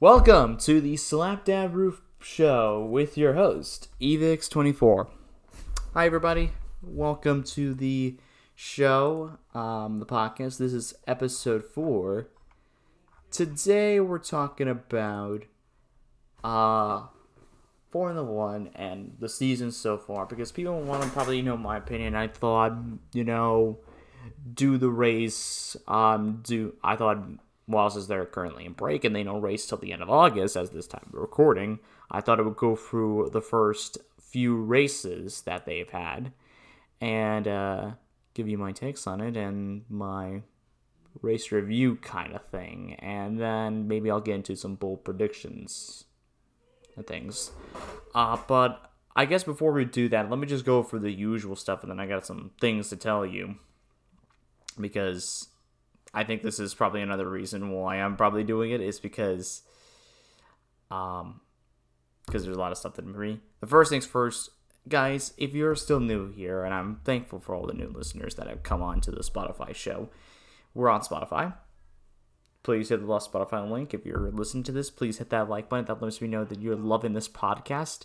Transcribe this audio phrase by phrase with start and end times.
[0.00, 5.08] Welcome to the Slap Dab Roof Show with your host, Evigs24.
[5.92, 6.52] Hi, everybody.
[6.82, 8.16] Welcome to the
[8.54, 10.56] show, um, the podcast.
[10.56, 12.28] This is episode four.
[13.30, 15.42] Today, we're talking about
[16.42, 17.02] uh,
[17.90, 22.14] Formula One and the season so far because people want to probably know my opinion.
[22.14, 22.72] I thought,
[23.12, 23.80] you know,
[24.54, 25.76] do the race.
[25.86, 27.18] Um, do I thought
[27.66, 30.70] whilst they're currently in break and they don't race till the end of August, as
[30.70, 31.78] this time of recording,
[32.10, 36.32] I thought it would go through the first few races that they've had
[37.00, 37.90] and uh,
[38.34, 40.42] give you my takes on it and my
[41.22, 42.94] race review kind of thing.
[42.98, 46.04] And then maybe I'll get into some bold predictions
[46.96, 47.50] and things.
[48.14, 51.56] Uh, but I guess before we do that, let me just go for the usual
[51.56, 53.56] stuff and then I got some things to tell you.
[54.78, 55.48] Because
[56.12, 59.62] I think this is probably another reason why I'm probably doing it is because
[60.90, 61.40] um
[62.26, 63.40] because there's a lot of stuff that me.
[63.60, 64.50] The first things first,
[64.88, 68.46] guys, if you're still new here, and I'm thankful for all the new listeners that
[68.46, 70.10] have come on to the Spotify show,
[70.72, 71.54] we're on Spotify.
[72.62, 73.94] Please hit the Lost Spotify link.
[73.94, 75.86] If you're listening to this, please hit that like button.
[75.86, 78.04] That lets me know that you're loving this podcast.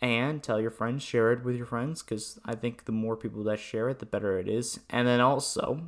[0.00, 3.44] And tell your friends, share it with your friends, because I think the more people
[3.44, 4.80] that share it, the better it is.
[4.90, 5.82] And then also,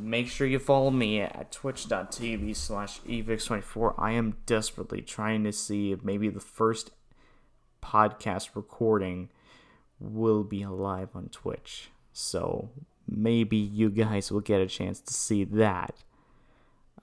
[0.00, 5.92] make sure you follow me at twitch.tv slash evigs24 i am desperately trying to see
[5.92, 6.90] if maybe the first
[7.82, 9.28] podcast recording
[9.98, 11.90] will be live on twitch.
[12.12, 12.70] So
[13.06, 15.94] maybe you guys will get a chance to see that.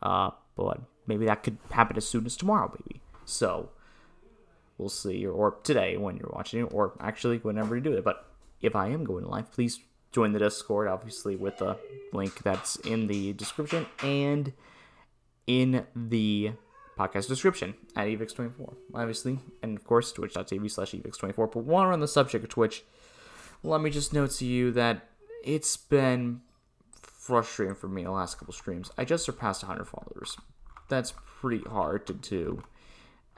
[0.02, 3.70] Uh, but maybe that could happen as soon as tomorrow maybe so
[4.78, 8.04] we'll see or, today when you're watching or actually whenever you do it.
[8.04, 8.26] But
[8.62, 9.80] if i am going live please
[10.12, 11.78] join the Discord, obviously, with the
[12.14, 14.54] link that's in the description and
[15.46, 16.52] in the
[16.98, 19.40] podcast description at EVIGS24, obviously.
[19.62, 21.52] And of course, twitch.tv slash EVIGS24.
[21.52, 22.84] But while we're on the subject of Twitch,
[23.64, 25.10] let me just note to you that
[25.44, 26.42] it's been
[27.02, 28.92] frustrating for me the last couple streams.
[28.98, 30.38] I just surpassed 100 followers.
[30.90, 32.64] That's pretty hard to do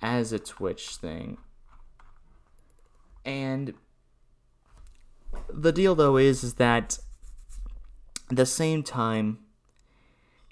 [0.02, 1.38] as a Twitch thing.
[3.26, 3.74] And
[5.54, 7.00] the deal though is is that
[8.30, 9.40] at the same time,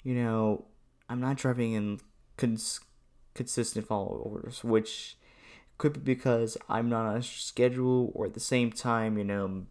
[0.02, 0.66] you know,
[1.08, 2.00] I'm not driving in
[2.36, 2.80] cons-
[3.34, 5.16] consistent followers, which
[5.78, 9.66] could be because I'm not on a schedule, or at the same time, you know,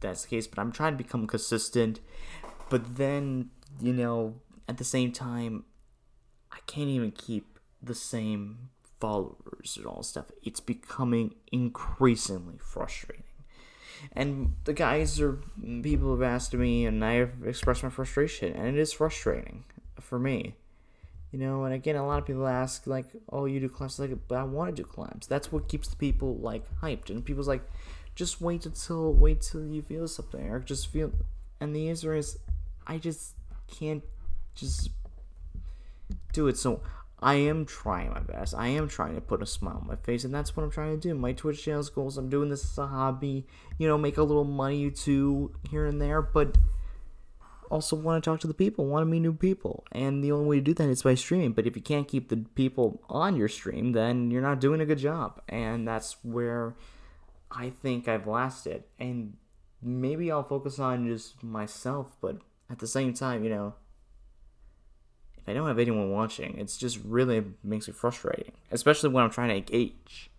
[0.00, 0.46] that's the case.
[0.46, 2.00] But I'm trying to become consistent.
[2.68, 3.50] But then,
[3.80, 5.64] you know, at the same time,
[6.50, 8.70] I can't even keep the same
[9.00, 10.26] followers and all stuff.
[10.42, 13.25] It's becoming increasingly frustrating.
[14.12, 15.38] And the guys are
[15.82, 19.64] people have asked me, and I have expressed my frustration, and it is frustrating
[20.00, 20.54] for me.
[21.32, 24.16] You know, and again, a lot of people ask like, "Oh, you do collabs?" Like,
[24.28, 25.26] but I want to do collabs.
[25.26, 27.68] That's what keeps the people like hyped, and people's like,
[28.14, 31.12] "Just wait until wait till you feel something, or just feel."
[31.60, 32.38] And the answer is,
[32.86, 33.34] I just
[33.66, 34.04] can't
[34.54, 34.90] just
[36.32, 36.56] do it.
[36.56, 36.80] So
[37.18, 38.54] I am trying my best.
[38.54, 41.00] I am trying to put a smile on my face, and that's what I'm trying
[41.00, 41.14] to do.
[41.14, 42.18] My Twitch channel's goals.
[42.18, 43.46] I'm doing this as a hobby.
[43.78, 46.58] You know, make a little money too here and there, but
[47.70, 50.46] also want to talk to the people, want to meet new people, and the only
[50.46, 51.52] way to do that is by streaming.
[51.52, 54.86] But if you can't keep the people on your stream, then you're not doing a
[54.86, 56.76] good job, and that's where
[57.50, 58.84] I think I've lasted.
[58.98, 59.36] And
[59.82, 62.36] maybe I'll focus on just myself, but
[62.70, 63.74] at the same time, you know
[65.46, 69.48] I don't have anyone watching, it's just really makes me frustrating, especially when I'm trying
[69.48, 70.30] to engage.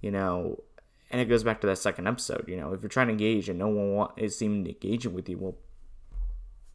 [0.00, 0.62] You know,
[1.10, 2.44] and it goes back to that second episode.
[2.48, 5.38] You know, if you're trying to engage and no one is seeming engaging with you,
[5.38, 5.56] well,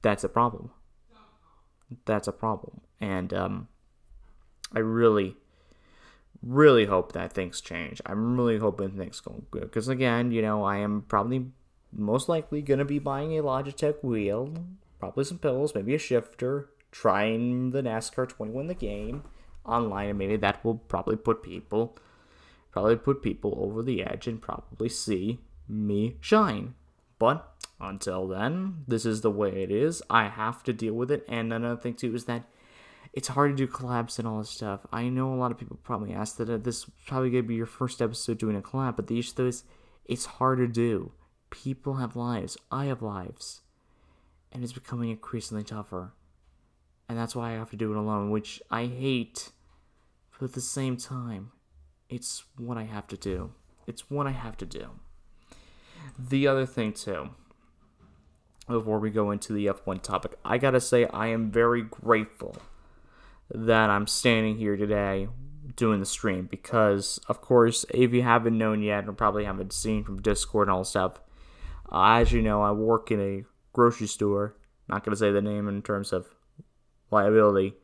[0.01, 0.71] that's a problem.
[2.05, 3.67] That's a problem, and um,
[4.73, 5.35] I really,
[6.41, 8.01] really hope that things change.
[8.05, 11.51] I'm really hoping things go good because again, you know, I am probably
[11.91, 14.53] most likely gonna be buying a Logitech wheel,
[14.99, 19.23] probably some pillows, maybe a shifter, trying the NASCAR 21 the game
[19.65, 21.97] online, and maybe that will probably put people
[22.73, 26.73] probably put people over the edge and probably see me shine.
[27.19, 27.47] But
[27.79, 30.01] until then, this is the way it is.
[30.09, 31.23] I have to deal with it.
[31.29, 32.43] And another thing too is that
[33.13, 34.87] it's hard to do collabs and all this stuff.
[34.91, 37.55] I know a lot of people probably asked that uh, this is probably gonna be
[37.55, 39.63] your first episode doing a collab, but the issue is
[40.05, 41.11] it's hard to do.
[41.51, 42.57] People have lives.
[42.71, 43.61] I have lives.
[44.51, 46.13] And it's becoming increasingly tougher
[47.07, 49.51] and that's why I have to do it alone, which I hate.
[50.31, 51.51] But at the same time,
[52.09, 53.51] it's what I have to do.
[53.87, 54.89] It's what I have to do.
[56.17, 57.29] The other thing, too,
[58.67, 62.57] before we go into the F1 topic, I gotta say I am very grateful
[63.49, 65.27] that I'm standing here today
[65.75, 70.03] doing the stream because, of course, if you haven't known yet or probably haven't seen
[70.03, 71.19] from Discord and all stuff,
[71.91, 74.55] uh, as you know, I work in a grocery store.
[74.87, 76.27] Not to say the name in terms of
[77.13, 77.75] liability.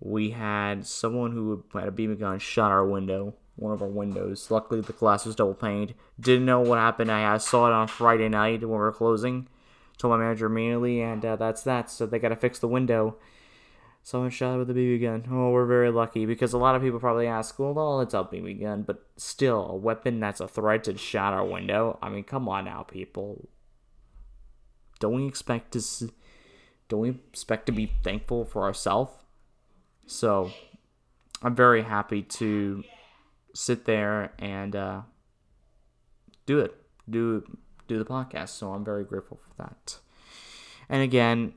[0.00, 4.50] We had someone who had a BB gun shot our window, one of our windows.
[4.50, 5.94] Luckily, the glass was double paned.
[6.18, 7.10] Didn't know what happened.
[7.10, 9.48] I saw it on Friday night when we were closing.
[9.98, 11.90] Told my manager immediately, and uh, that's that.
[11.90, 13.16] So they got to fix the window.
[14.02, 15.24] Someone shot with a BB gun.
[15.30, 18.24] Oh, we're very lucky because a lot of people probably ask, well, well, it's a
[18.24, 21.98] BB gun, but still, a weapon that's a threat to shot our window.
[22.02, 23.48] I mean, come on now, people.
[24.98, 25.80] Don't we expect to?
[25.80, 26.10] See,
[26.92, 29.12] don't we expect to be thankful for ourselves?
[30.06, 30.52] So,
[31.42, 32.84] I'm very happy to
[33.54, 35.00] sit there and uh,
[36.46, 36.76] do it,
[37.08, 37.44] do
[37.88, 38.50] do the podcast.
[38.50, 39.98] So I'm very grateful for that.
[40.88, 41.54] And again,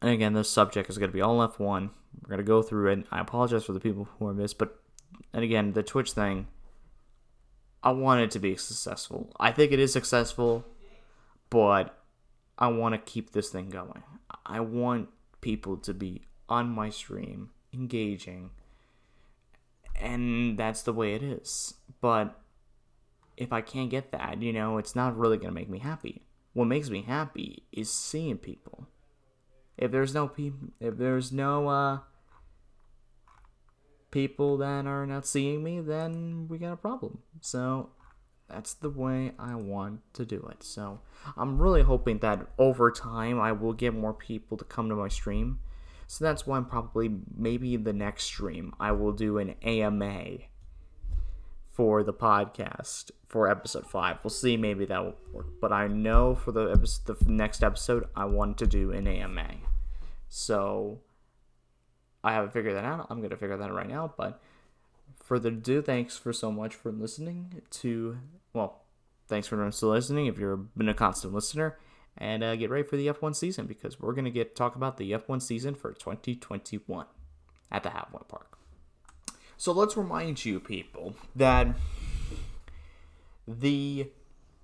[0.00, 1.58] and again, this subject is going to be all F1.
[1.58, 3.06] We're going to go through it.
[3.10, 4.80] I apologize for the people who are missed, but
[5.32, 6.48] and again, the Twitch thing.
[7.82, 9.30] I want it to be successful.
[9.38, 10.64] I think it is successful,
[11.50, 11.94] but
[12.58, 14.02] I want to keep this thing going.
[14.46, 15.08] I want
[15.40, 18.50] people to be on my stream, engaging,
[19.96, 21.74] and that's the way it is.
[22.00, 22.38] But
[23.36, 26.22] if I can't get that, you know, it's not really going to make me happy.
[26.52, 28.86] What makes me happy is seeing people
[29.76, 31.98] if there's no people, if there's no uh,
[34.10, 37.18] people that are not seeing me, then we got a problem.
[37.40, 37.90] So
[38.48, 40.62] that's the way I want to do it.
[40.62, 41.00] So
[41.36, 45.08] I'm really hoping that over time I will get more people to come to my
[45.08, 45.58] stream.
[46.06, 50.38] So that's why I'm probably maybe the next stream I will do an AMA
[51.70, 54.18] for the podcast for episode five.
[54.22, 55.46] We'll see, maybe that will work.
[55.60, 59.54] But I know for the episode, the next episode, I want to do an AMA.
[60.28, 61.00] So
[62.22, 63.06] I haven't figured that out.
[63.10, 64.14] I'm gonna figure that out right now.
[64.16, 64.40] But
[65.24, 68.18] further ado, thanks for so much for listening to.
[68.52, 68.82] Well,
[69.26, 70.26] thanks for listening.
[70.26, 71.78] If you've been a constant listener,
[72.16, 75.12] and uh, get ready for the F1 season because we're gonna get talk about the
[75.12, 77.06] F1 season for 2021
[77.72, 78.58] at the Halfway Park.
[79.56, 81.68] So let's remind you, people, that
[83.46, 84.10] the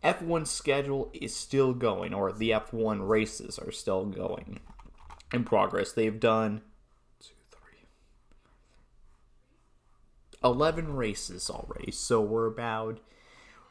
[0.02, 4.60] F1 schedule is still going, or the F1 races are still going
[5.32, 5.92] in progress.
[5.92, 6.62] They've done
[7.20, 7.86] two, three,
[10.42, 13.00] 11 races already, so we're about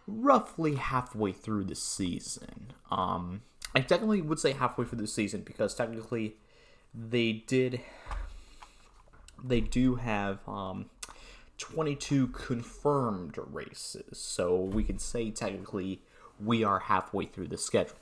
[0.07, 2.73] roughly halfway through the season.
[2.91, 3.41] Um,
[3.75, 6.35] I technically would say halfway through the season because technically
[6.93, 7.81] they did
[9.43, 10.89] they do have um,
[11.57, 14.17] 22 confirmed races.
[14.17, 16.01] So we can say technically
[16.43, 17.97] we are halfway through the schedule.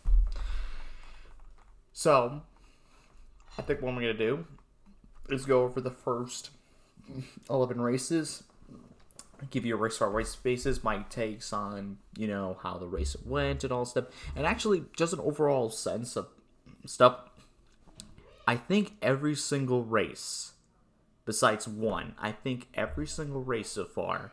[1.93, 2.41] So
[3.57, 4.45] I think what I'm going to do
[5.29, 6.51] is go over the first
[7.49, 8.43] 11 races,
[9.45, 13.15] give you a race for race basis, my takes on, you know, how the race
[13.25, 14.05] went and all stuff,
[14.35, 16.27] and actually just an overall sense of
[16.85, 17.19] stuff.
[18.47, 20.53] I think every single race,
[21.25, 24.31] besides one, I think every single race so far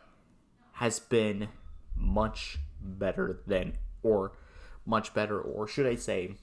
[0.75, 1.49] has been
[1.97, 4.33] much better than, or
[4.87, 6.37] much better, or should I say,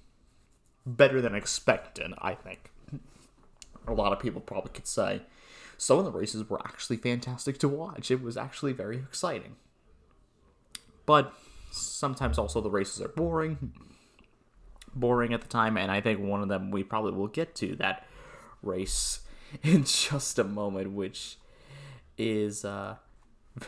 [0.85, 2.71] better than expected, I think.
[3.87, 5.21] A lot of people probably could say
[5.81, 8.11] some of the races were actually fantastic to watch.
[8.11, 9.55] It was actually very exciting.
[11.07, 11.33] But
[11.71, 13.73] sometimes also the races are boring.
[14.93, 17.75] Boring at the time, and I think one of them we probably will get to
[17.77, 18.05] that
[18.61, 19.21] race
[19.63, 21.37] in just a moment, which
[22.15, 22.97] is uh,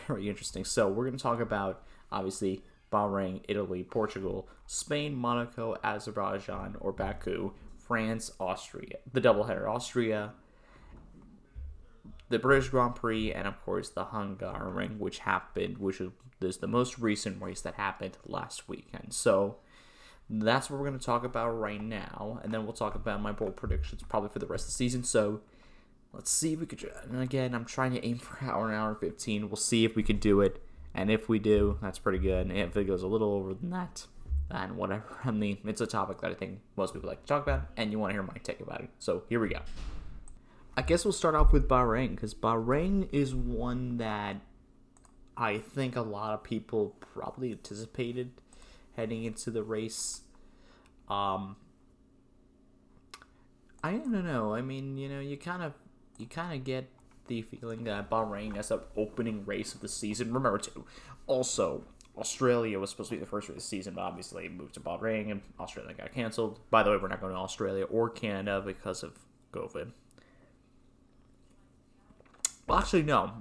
[0.07, 0.65] very interesting.
[0.65, 7.53] So, we're going to talk about obviously Bahrain, Italy, Portugal, Spain, Monaco, Azerbaijan, or Baku,
[7.79, 10.33] France, Austria, the doubleheader, Austria,
[12.33, 16.01] the British Grand Prix, and of course the Hungaroring, which happened, which
[16.41, 19.13] is the most recent race that happened last weekend.
[19.13, 19.57] So
[20.27, 23.31] that's what we're going to talk about right now, and then we'll talk about my
[23.31, 25.03] bold predictions probably for the rest of the season.
[25.03, 25.41] So
[26.11, 26.91] let's see if we could.
[27.03, 29.47] And again, I'm trying to aim for hour, an hour fifteen.
[29.47, 30.61] We'll see if we can do it.
[30.95, 32.47] And if we do, that's pretty good.
[32.47, 34.05] And if it goes a little over than that,
[34.49, 35.05] and whatever.
[35.23, 37.91] I mean, it's a topic that I think most people like to talk about, and
[37.91, 38.89] you want to hear my take about it.
[38.97, 39.59] So here we go.
[40.75, 44.37] I guess we'll start off with Bahrain because Bahrain is one that
[45.37, 48.31] I think a lot of people probably anticipated
[48.95, 50.21] heading into the race.
[51.09, 51.57] Um,
[53.83, 54.55] I don't know.
[54.55, 55.73] I mean, you know, you kind of
[56.17, 56.89] you kind of get
[57.27, 60.33] the feeling that Bahrain as an opening race of the season.
[60.33, 60.85] Remember too,
[61.27, 61.83] also
[62.17, 64.79] Australia was supposed to be the first race of the season, but obviously moved to
[64.79, 66.59] Bahrain and Australia got canceled.
[66.69, 69.19] By the way, we're not going to Australia or Canada because of
[69.51, 69.91] COVID.
[72.67, 73.31] Well, actually, no.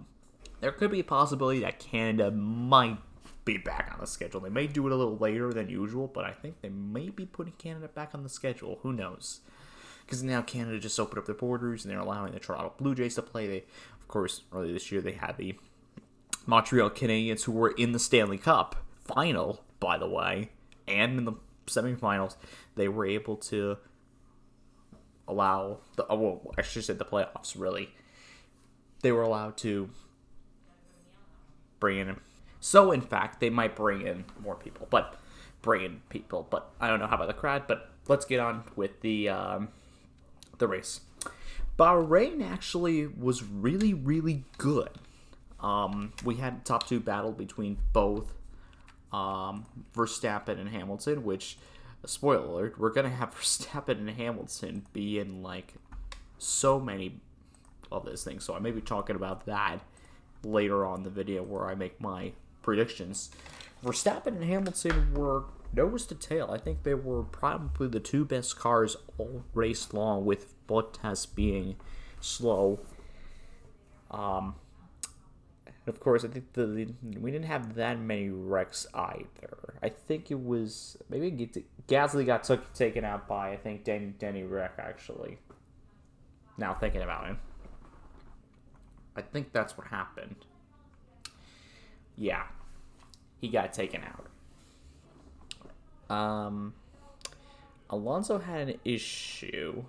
[0.61, 2.99] There could be a possibility that Canada might
[3.45, 4.41] be back on the schedule.
[4.41, 7.27] They may do it a little later than usual, but I think they may be
[7.27, 8.79] putting Canada back on the schedule.
[8.83, 9.41] Who knows?
[10.05, 13.17] Because now Canada just opened up their borders and they're allowing the Toronto Blue Jays
[13.17, 13.47] to play.
[13.47, 13.65] They,
[14.01, 15.59] of course, earlier this year they had the
[16.47, 20.51] Montreal Canadiens who were in the Stanley Cup final, by the way,
[20.87, 21.35] and in the
[21.67, 22.37] semifinals.
[22.77, 23.79] They were able to
[25.27, 27.95] allow the oh, well, I should say the playoffs really.
[29.03, 29.91] They were allowed to
[31.81, 32.17] bring in.
[32.61, 35.19] So in fact, they might bring in more people, but
[35.61, 36.47] bring in people.
[36.49, 37.65] But I don't know how about the crowd.
[37.67, 39.69] But let's get on with the um,
[40.59, 41.01] the race.
[41.79, 44.91] Bahrain actually was really really good.
[45.61, 48.35] Um, we had top two battle between both
[49.13, 51.57] um, Verstappen and Hamilton, which
[52.05, 55.75] spoiler alert, we're gonna have Verstappen and Hamilton be in like
[56.39, 57.21] so many
[57.93, 58.41] of this thing.
[58.41, 59.81] So I may be talking about that
[60.45, 62.33] later on the video where I make my
[62.63, 63.31] predictions.
[63.85, 66.51] Verstappen and Hamilton were nose to tail.
[66.53, 71.77] I think they were probably the two best cars all race long, with Bottas being
[72.21, 72.81] slow.
[74.11, 74.55] Um,
[75.87, 79.75] of course, I think the, the, we didn't have that many wrecks either.
[79.83, 81.51] I think it was maybe
[81.89, 85.39] Gasly got took, taken out by I think Denny, Denny Rick actually.
[86.57, 87.37] Now thinking about it,
[89.17, 90.37] I think that's what happened.
[92.17, 92.45] Yeah,
[93.41, 96.15] he got taken out.
[96.15, 96.75] Um,
[97.91, 99.85] Alonso had an issue.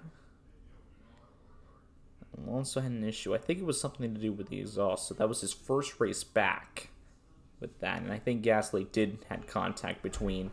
[2.38, 3.36] Alonso had an issue.
[3.36, 5.08] I think it was something to do with the exhaust.
[5.08, 6.90] So that was his first race back
[7.60, 10.52] with that, and I think Gasly did had contact between,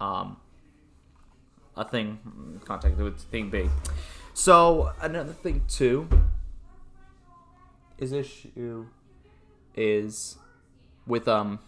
[0.00, 0.38] um,
[1.76, 3.68] a thing contact with thing B.
[4.34, 6.08] So another thing too
[7.98, 8.86] is issue
[9.74, 10.36] is
[11.06, 11.58] with um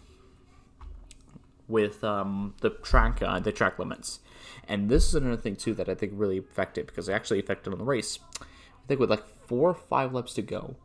[1.67, 4.19] with um the track uh, the track limits,
[4.67, 7.73] and this is another thing too that I think really affected because it actually affected
[7.73, 8.19] on the race.
[8.39, 10.75] I think with like four or five laps to go,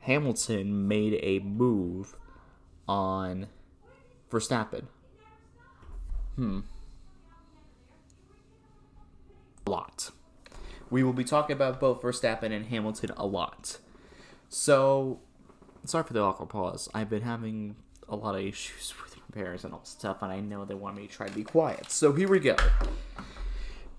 [0.00, 2.16] Hamilton made a move
[2.88, 3.48] on
[4.30, 4.84] Verstappen.
[6.36, 6.60] Hmm.
[9.66, 10.10] A lot.
[10.88, 13.78] We will be talking about both Verstappen and Hamilton a lot.
[14.50, 15.20] So,
[15.84, 16.88] sorry for the awkward pause.
[16.92, 17.76] I've been having
[18.08, 21.06] a lot of issues with repairs and all stuff, and I know they want me
[21.06, 21.90] to try to be quiet.
[21.90, 22.56] So here we go.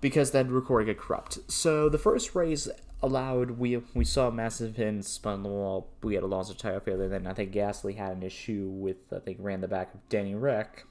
[0.00, 1.38] Because then recording got corrupt.
[1.50, 2.68] So the first race
[3.02, 5.88] allowed we we saw a massive hits spun the wall.
[6.02, 7.08] We had a loss of tire failure.
[7.08, 10.34] Then I think Gasly had an issue with I think ran the back of Danny
[10.34, 10.86] Ric.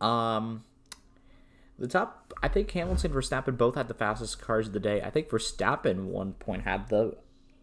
[0.00, 0.64] Um,
[1.78, 5.00] the top I think Hamilton and Verstappen both had the fastest cars of the day.
[5.02, 7.16] I think Verstappen one point had the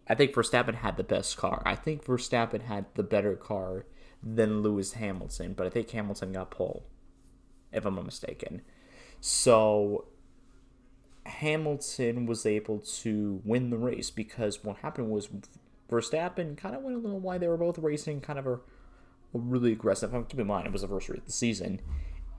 [0.07, 1.61] I think Verstappen had the best car.
[1.65, 3.85] I think Verstappen had the better car
[4.23, 6.85] than Lewis Hamilton, but I think Hamilton got pole,
[7.71, 8.61] if I'm not mistaken.
[9.19, 10.05] So
[11.25, 15.29] Hamilton was able to win the race because what happened was
[15.89, 17.41] Verstappen kind of went a little wide.
[17.41, 18.59] They were both racing kind of a, a
[19.33, 20.11] really aggressive.
[20.29, 21.81] Keep in mind, it was the first race of the season.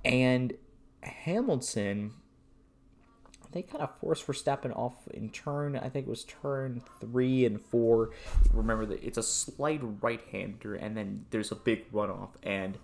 [0.04, 0.54] And
[1.02, 2.12] Hamilton,
[3.52, 5.76] they kind of forced Verstappen off in turn.
[5.76, 8.10] I think it was turn three and four.
[8.52, 12.30] Remember that it's a slight right-hander, and then there's a big runoff.
[12.42, 12.78] And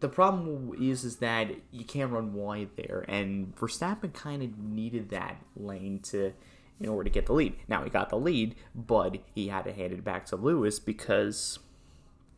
[0.00, 5.10] the problem is is that you can't run wide there, and Verstappen kind of needed
[5.10, 6.32] that lane to
[6.80, 7.54] in order to get the lead.
[7.68, 11.60] Now he got the lead, but he had to hand it back to Lewis because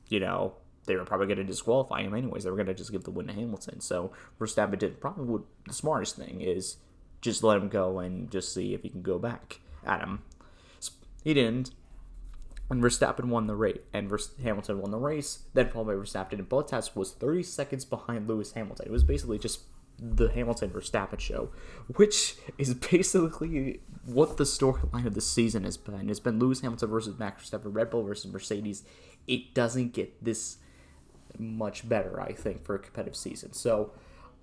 [0.09, 2.45] you know they were probably going to disqualify him anyways.
[2.45, 3.81] They were going to just give the win to Hamilton.
[3.81, 6.77] So Verstappen did probably what the smartest thing is
[7.21, 10.23] just let him go and just see if he can go back at him.
[11.23, 11.71] He didn't
[12.71, 14.11] and Verstappen won the race, and
[14.43, 15.41] Hamilton won the race.
[15.53, 18.87] Then followed by Verstappen, and Bottas was 30 seconds behind Lewis Hamilton.
[18.87, 19.61] It was basically just
[19.99, 21.51] the Hamilton Verstappen show,
[21.97, 26.09] which is basically what the storyline of the season has been.
[26.09, 28.83] It's been Lewis Hamilton versus Max Verstappen, Red Bull versus Mercedes.
[29.27, 30.57] It doesn't get this
[31.39, 33.53] much better, I think, for a competitive season.
[33.53, 33.93] So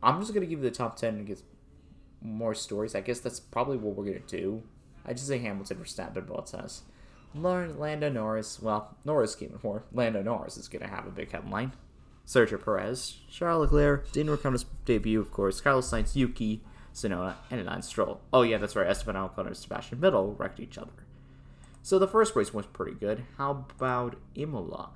[0.02, 1.42] I'm just gonna give you the top ten and get
[2.22, 2.96] more stories.
[2.96, 4.64] I guess that's probably what we're gonna do.
[5.06, 6.82] I just say Hamilton, for Verstappen, Bottas.
[7.34, 9.84] Lando Norris, well, Norris came in for.
[9.94, 11.72] Lando Norris is going to have a big headline.
[12.28, 16.62] Sergio Perez, Charles Leclerc, Ricciardo's debut, of course, Carlos Sainz, Yuki,
[16.94, 18.22] Tsunoda, and Lance Stroll.
[18.32, 20.92] Oh, yeah, that's right, Esteban Ocon and Sebastian Vettel wrecked each other.
[21.82, 23.24] So the first race was pretty good.
[23.38, 24.92] How about Imola?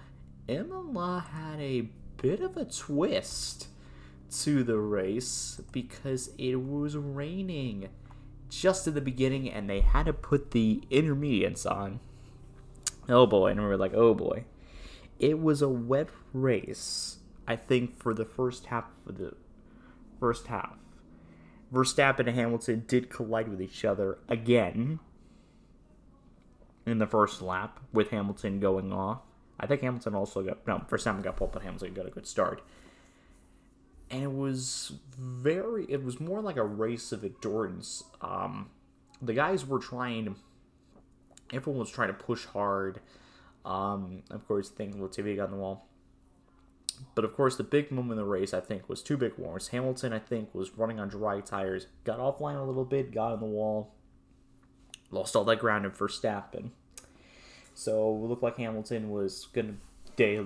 [0.47, 3.67] Imola had a bit of a twist
[4.41, 7.89] to the race because it was raining
[8.49, 11.99] just at the beginning and they had to put the intermediates on
[13.07, 14.45] Oh boy, and we were like, oh boy.
[15.19, 19.33] It was a wet race, I think, for the first half of the
[20.19, 20.75] first half.
[21.73, 24.99] Verstappen and Hamilton did collide with each other again
[26.85, 29.21] in the first lap, with Hamilton going off.
[29.59, 32.61] I think Hamilton also got no Verstappen got pole, but Hamilton got a good start.
[34.11, 38.03] And it was very, it was more like a race of endurance.
[38.21, 38.69] Um,
[39.21, 40.35] the guys were trying,
[41.51, 42.99] everyone was trying to push hard.
[43.65, 45.87] Um, of course, things with TV got on the wall.
[47.13, 49.69] But of course, the big moment in the race, I think, was two big wars.
[49.69, 53.39] Hamilton, I think, was running on dry tires, got offline a little bit, got on
[53.39, 53.93] the wall,
[55.11, 56.69] lost all that ground in Verstappen.
[57.75, 59.75] So it looked like Hamilton was gonna
[60.15, 60.43] day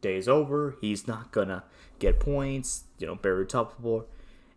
[0.00, 0.76] days over.
[0.80, 1.64] He's not gonna
[1.98, 4.06] get points, you know, top four.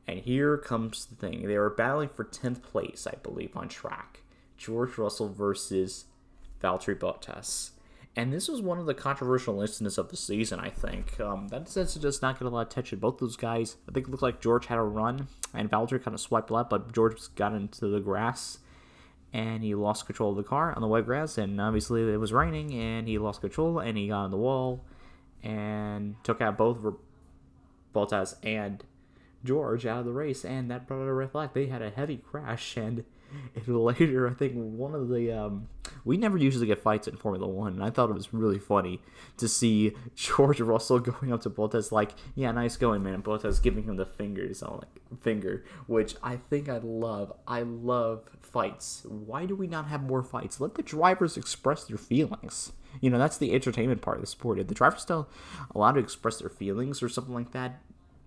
[0.07, 1.47] And here comes the thing.
[1.47, 4.21] They were battling for tenth place, I believe, on track.
[4.57, 6.05] George Russell versus
[6.61, 7.71] Valtteri Bottas.
[8.15, 11.19] And this was one of the controversial incidents of the season, I think.
[11.19, 12.99] Um, that sense does not get a lot of attention.
[12.99, 16.15] Both those guys, I think it looked like George had a run, and Valtteri kind
[16.15, 18.59] of swiped left, but George got into the grass,
[19.35, 22.31] and he lost control of the car on the wet grass, and obviously it was
[22.31, 24.85] raining, and he lost control, and he got on the wall,
[25.43, 26.77] and took out both
[27.93, 28.81] Bottas and
[29.43, 31.49] George out of the race, and that brought a red flag.
[31.53, 33.03] They had a heavy crash, and
[33.67, 35.67] later, I think one of the um,
[36.03, 39.01] we never usually get fights in Formula One, and I thought it was really funny
[39.37, 43.61] to see George Russell going up to Bottas like, "Yeah, nice going, man." And Bottas
[43.61, 47.33] giving him the fingers on like finger, which I think I love.
[47.47, 49.05] I love fights.
[49.07, 50.59] Why do we not have more fights?
[50.59, 52.71] Let the drivers express their feelings.
[53.01, 54.59] You know, that's the entertainment part of the sport.
[54.59, 55.29] If the drivers still
[55.73, 57.81] allowed to express their feelings or something like that,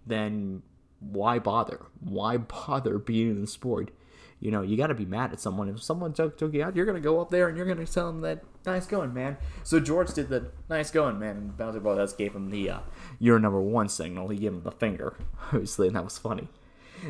[0.07, 0.62] then
[1.00, 1.87] why bother?
[2.00, 2.37] Why
[2.67, 3.91] bother being in the sport?
[4.40, 5.68] You know, you got to be mad at someone.
[5.68, 7.85] If someone took, took you out, you're going to go up there and you're going
[7.85, 9.37] to tell them that, nice going, man.
[9.64, 11.37] So George did the nice going, man.
[11.37, 12.81] And Bouncy Bottas gave him the, uh,
[13.18, 14.29] you're number one signal.
[14.29, 15.16] He gave him the finger,
[15.53, 16.48] obviously, and that was funny.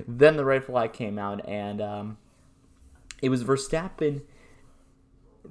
[0.07, 2.19] Then the red flag came out, and um,
[3.23, 4.23] it was Verstappen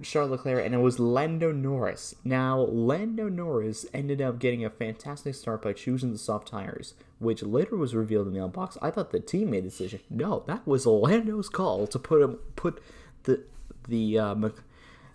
[0.01, 2.15] Charles Leclerc, and it was Lando Norris.
[2.23, 7.43] Now, Lando Norris ended up getting a fantastic start by choosing the soft tires, which
[7.43, 8.77] later was revealed in the unbox.
[8.81, 10.01] I thought the team made a decision.
[10.09, 12.81] No, that was Lando's call to put him put
[13.23, 13.43] the
[13.87, 14.53] the um,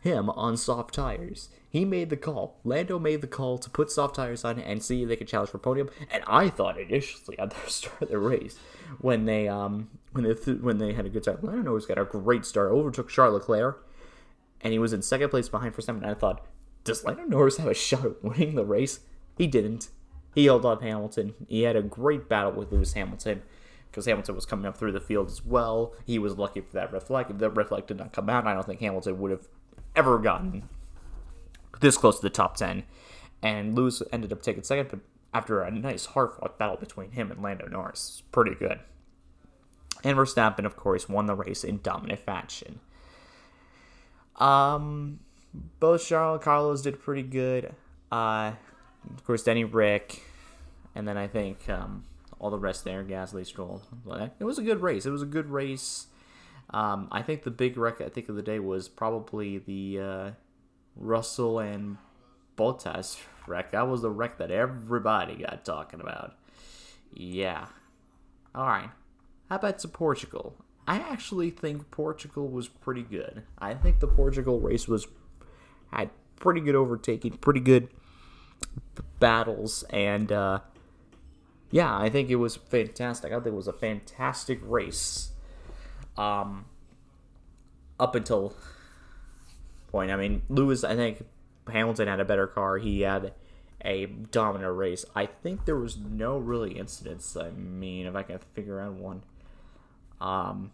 [0.00, 1.48] him on soft tires.
[1.68, 2.58] He made the call.
[2.64, 5.50] Lando made the call to put soft tires on and see if they could challenge
[5.50, 5.88] for podium.
[6.10, 8.58] And I thought initially at the start of the race,
[9.00, 11.98] when they um when they th- when they had a good start, Lando Norris got
[11.98, 13.86] a great start, overtook Charles Leclerc
[14.62, 16.02] and he was in second place behind Verstappen.
[16.02, 16.46] And I thought,
[16.84, 19.00] does Lando Norris have a shot at winning the race?
[19.36, 19.88] He didn't.
[20.34, 21.34] He held off Hamilton.
[21.48, 23.42] He had a great battle with Lewis Hamilton
[23.90, 25.94] because Hamilton was coming up through the field as well.
[26.06, 27.02] He was lucky for that red.
[27.02, 29.46] If that flag did not come out, I don't think Hamilton would have
[29.94, 30.68] ever gotten
[31.80, 32.84] this close to the top 10.
[33.42, 35.00] And Lewis ended up taking second, but
[35.34, 38.80] after a nice hard fought battle between him and Lando Norris, pretty good.
[40.04, 42.80] And Verstappen, of course, won the race in dominant fashion.
[44.42, 45.20] Um,
[45.78, 47.74] both Charles and Carlos did pretty good.
[48.10, 48.52] Uh,
[49.14, 50.22] of course, Denny Rick,
[50.94, 52.04] and then I think um,
[52.38, 53.82] all the rest there, Gasly, Stroll.
[54.38, 55.06] It was a good race.
[55.06, 56.06] It was a good race.
[56.70, 60.30] Um, I think the big wreck I think of the day was probably the uh,
[60.96, 61.98] Russell and
[62.56, 63.72] Bottas wreck.
[63.72, 66.34] That was the wreck that everybody got talking about.
[67.12, 67.66] Yeah.
[68.54, 68.90] All right.
[69.48, 70.56] How about to Portugal?
[70.86, 73.44] I actually think Portugal was pretty good.
[73.58, 75.06] I think the Portugal race was
[75.92, 77.88] had pretty good overtaking, pretty good
[79.20, 80.60] battles, and uh,
[81.70, 83.32] yeah, I think it was fantastic.
[83.32, 85.30] I think it was a fantastic race.
[86.16, 86.66] Um,
[87.98, 88.54] up until
[89.92, 90.82] point, I mean, Lewis.
[90.82, 91.24] I think
[91.70, 92.78] Hamilton had a better car.
[92.78, 93.34] He had
[93.84, 95.04] a dominant race.
[95.14, 97.36] I think there was no really incidents.
[97.36, 99.22] I mean, if I can figure out one.
[100.22, 100.70] Um,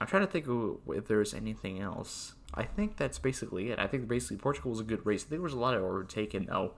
[0.00, 0.46] I'm trying to think
[0.88, 2.34] if there's anything else.
[2.52, 3.78] I think that's basically it.
[3.78, 5.22] I think basically Portugal was a good race.
[5.22, 6.72] I think there was a lot of overtaken though,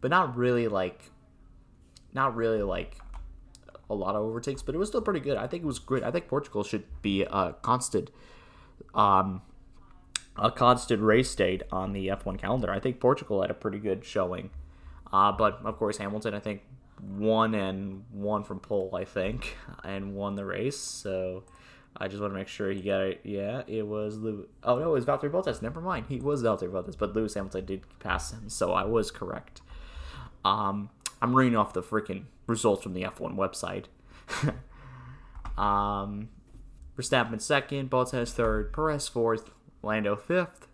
[0.00, 1.10] but not really like,
[2.12, 2.98] not really like
[3.90, 4.62] a lot of overtakes.
[4.62, 5.36] But it was still pretty good.
[5.36, 6.04] I think it was great.
[6.04, 8.10] I think Portugal should be a constant,
[8.94, 9.42] um,
[10.36, 12.70] a constant race date on the F1 calendar.
[12.70, 14.50] I think Portugal had a pretty good showing.
[15.12, 16.62] Uh, but of course Hamilton, I think
[17.00, 20.78] won and won from pole, I think, and won the race.
[20.78, 21.44] So
[21.96, 23.20] I just want to make sure he got it.
[23.24, 24.46] Yeah, it was Lewis.
[24.62, 25.62] Oh no, it was Valtteri Bottas.
[25.62, 29.10] Never mind, he was Valtteri Bottas, but Lewis Hamilton did pass him, so I was
[29.10, 29.60] correct.
[30.44, 30.90] Um,
[31.22, 33.86] I'm reading off the freaking results from the F1 website.
[35.60, 36.28] um,
[36.98, 39.50] Verstappen second, Bottas third, Perez fourth,
[39.82, 40.66] Lando fifth,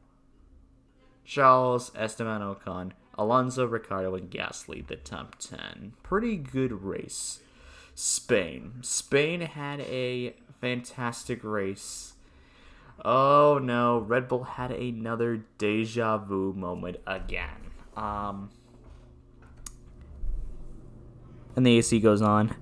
[1.24, 5.92] Charles, Esteban Ocon, Alonso, Ricciardo, and Gasly, the top 10.
[6.02, 7.40] Pretty good race.
[7.94, 8.78] Spain.
[8.80, 12.14] Spain had a fantastic race.
[13.04, 17.70] Oh no, Red Bull had another deja vu moment again.
[17.94, 18.48] Um,
[21.56, 22.56] and the AC goes on.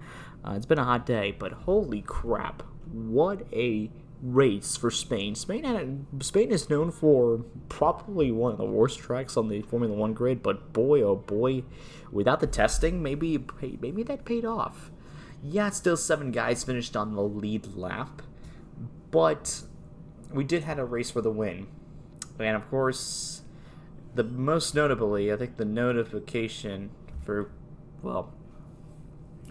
[0.44, 3.90] Uh, it's been a hot day, but holy crap, what a
[4.22, 5.34] race for Spain.
[5.34, 9.94] Spain had Spain is known for probably one of the worst tracks on the Formula
[9.94, 11.62] One grid, but boy oh boy,
[12.10, 14.90] without the testing, maybe maybe that paid off.
[15.42, 18.22] Yeah, still seven guys finished on the lead lap,
[19.10, 19.62] but
[20.32, 21.68] we did have a race for the win,
[22.38, 23.42] and of course,
[24.14, 26.90] the most notably, I think the notification
[27.24, 27.50] for
[28.02, 28.32] well,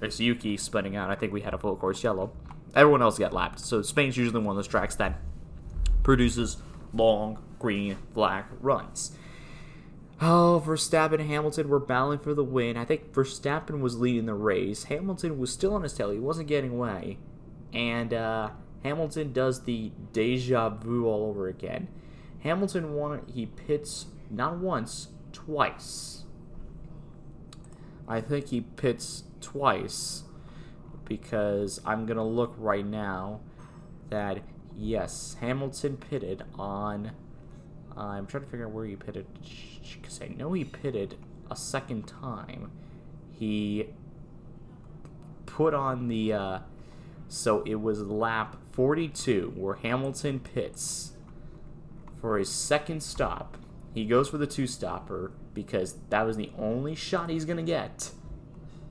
[0.02, 1.10] it's Yuki spinning out.
[1.10, 2.34] I think we had a full course yellow
[2.78, 3.60] Everyone else got lapped.
[3.60, 5.20] So Spain's usually one of those tracks that
[6.04, 6.58] produces
[6.94, 9.18] long green flag runs.
[10.22, 12.78] Oh, Verstappen and Hamilton were battling for the win.
[12.78, 14.86] I think Verstappen was leading the race.
[14.86, 16.12] Hamilton was still on his tail.
[16.12, 17.18] He wasn't getting away.
[17.74, 18.52] And uh,
[18.84, 21.88] Hamilton does the deja vu all over again.
[22.42, 23.24] Hamilton won.
[23.34, 26.26] He pits not once, twice.
[28.08, 30.24] I think he pits twice
[31.08, 33.40] because I'm going to look right now
[34.10, 34.40] that,
[34.76, 37.12] yes, Hamilton pitted on.
[37.96, 39.26] Uh, I'm trying to figure out where he pitted
[39.94, 41.18] because I know he pitted
[41.50, 42.72] a second time.
[43.32, 43.88] He
[45.46, 46.34] put on the.
[46.34, 46.60] Uh,
[47.30, 51.12] so it was lap 42 where Hamilton pits
[52.22, 53.58] for his second stop.
[53.94, 57.64] He goes for the two stopper because that was the only shot he's going to
[57.64, 58.12] get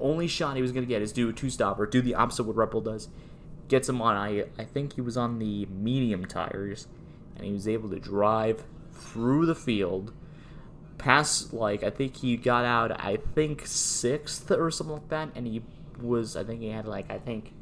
[0.01, 2.45] only shot he was going to get is do a two stopper, do the opposite
[2.45, 3.09] what Bull does.
[3.69, 6.87] Gets him on, I, I think he was on the medium tires,
[7.35, 10.13] and he was able to drive through the field,
[10.99, 15.47] past, like, I think he got out, I think, sixth or something like that, and
[15.47, 15.63] he
[16.01, 17.53] was, I think he had, like, I think,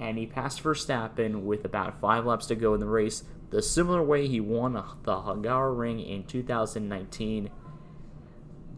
[0.00, 4.02] and he passed Verstappen with about five laps to go in the race, the similar
[4.02, 7.50] way he won the Hungaroring in 2019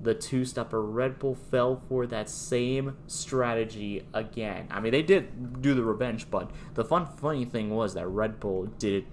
[0.01, 4.69] the two stopper Red Bull fell for that same strategy again.
[4.71, 8.39] I mean, they did do the revenge, but the fun, funny thing was that Red
[8.39, 9.07] Bull did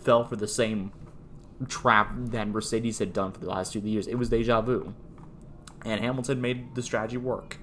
[0.00, 0.92] fell for the same
[1.68, 4.06] trap that Mercedes had done for the last two years.
[4.06, 4.94] It was deja vu,
[5.84, 7.58] and Hamilton made the strategy work.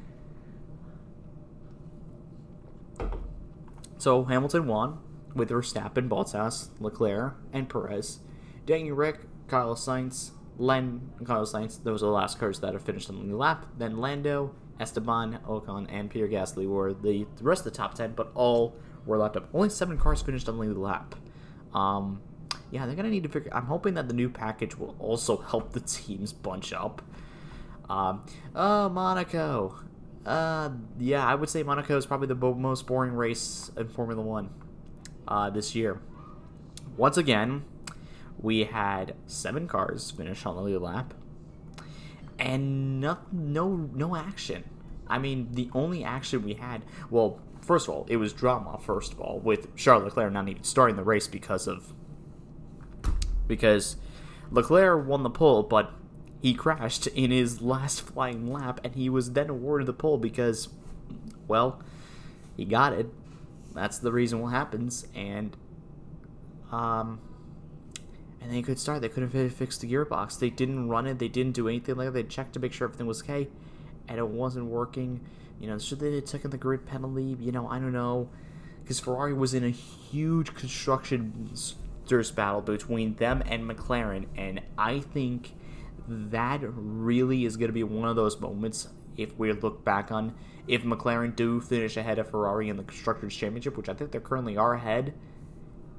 [3.98, 5.00] So Hamilton won
[5.36, 8.20] with Verstappen, Bottas, Leclerc, and Perez.
[8.66, 12.84] Daniel Rick, Carlos Sainz, Len and Carlos Sainz, those are the last cars that have
[12.84, 13.66] finished on the lap.
[13.80, 18.14] Then Lando, Esteban, Ocon, and Pierre Gasly were the, the rest of the top 10,
[18.14, 18.76] but all
[19.08, 19.50] were lapped up.
[19.54, 21.16] Only seven cars finished on the lap.
[21.74, 22.22] Um,
[22.70, 23.52] yeah, they're going to need to figure...
[23.52, 27.02] I'm hoping that the new package will also help the teams bunch up.
[27.90, 28.24] Um,
[28.56, 29.80] oh, Monaco.
[30.24, 30.70] Uh,
[31.00, 34.52] yeah, I would say Monaco is probably the bo- most boring race in Formula One
[35.28, 36.00] uh, this year.
[36.98, 37.64] Once again,
[38.42, 41.14] we had seven cars finish on the lead lap,
[42.40, 44.64] and no, no, no action.
[45.08, 48.80] I mean, the only action we had, well, first of all, it was drama.
[48.80, 51.94] First of all, with Charles Leclerc not even starting the race because of
[53.48, 53.98] because
[54.50, 55.92] Leclerc won the pole, but
[56.42, 60.70] he crashed in his last flying lap, and he was then awarded the pole because,
[61.48, 61.82] well,
[62.58, 63.08] he got it.
[63.74, 65.56] That's the reason what happens, and
[66.72, 67.20] um,
[68.42, 69.02] and they could start.
[69.02, 70.40] They couldn't fix the gearbox.
[70.40, 71.20] They didn't run it.
[71.20, 72.14] They didn't do anything like that.
[72.14, 73.48] They checked to make sure everything was okay,
[74.08, 75.22] and it wasn't working.
[75.60, 77.38] You know, should they have taken the grid penalty?
[77.40, 78.30] You know, I don't know,
[78.82, 81.52] because Ferrari was in a huge construction
[82.36, 85.54] battle between them and McLaren, and I think
[86.08, 90.34] that really is going to be one of those moments if we look back on
[90.68, 94.20] if McLaren do finish ahead of Ferrari in the constructors championship, which I think they
[94.20, 95.14] currently are ahead.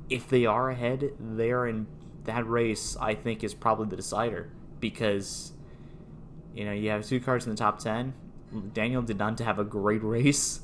[0.09, 1.87] If they are ahead, they are in
[2.25, 5.53] that race I think is probably the decider because
[6.55, 8.15] you know you have two cars in the top ten.
[8.73, 10.61] Daniel did not have a great race.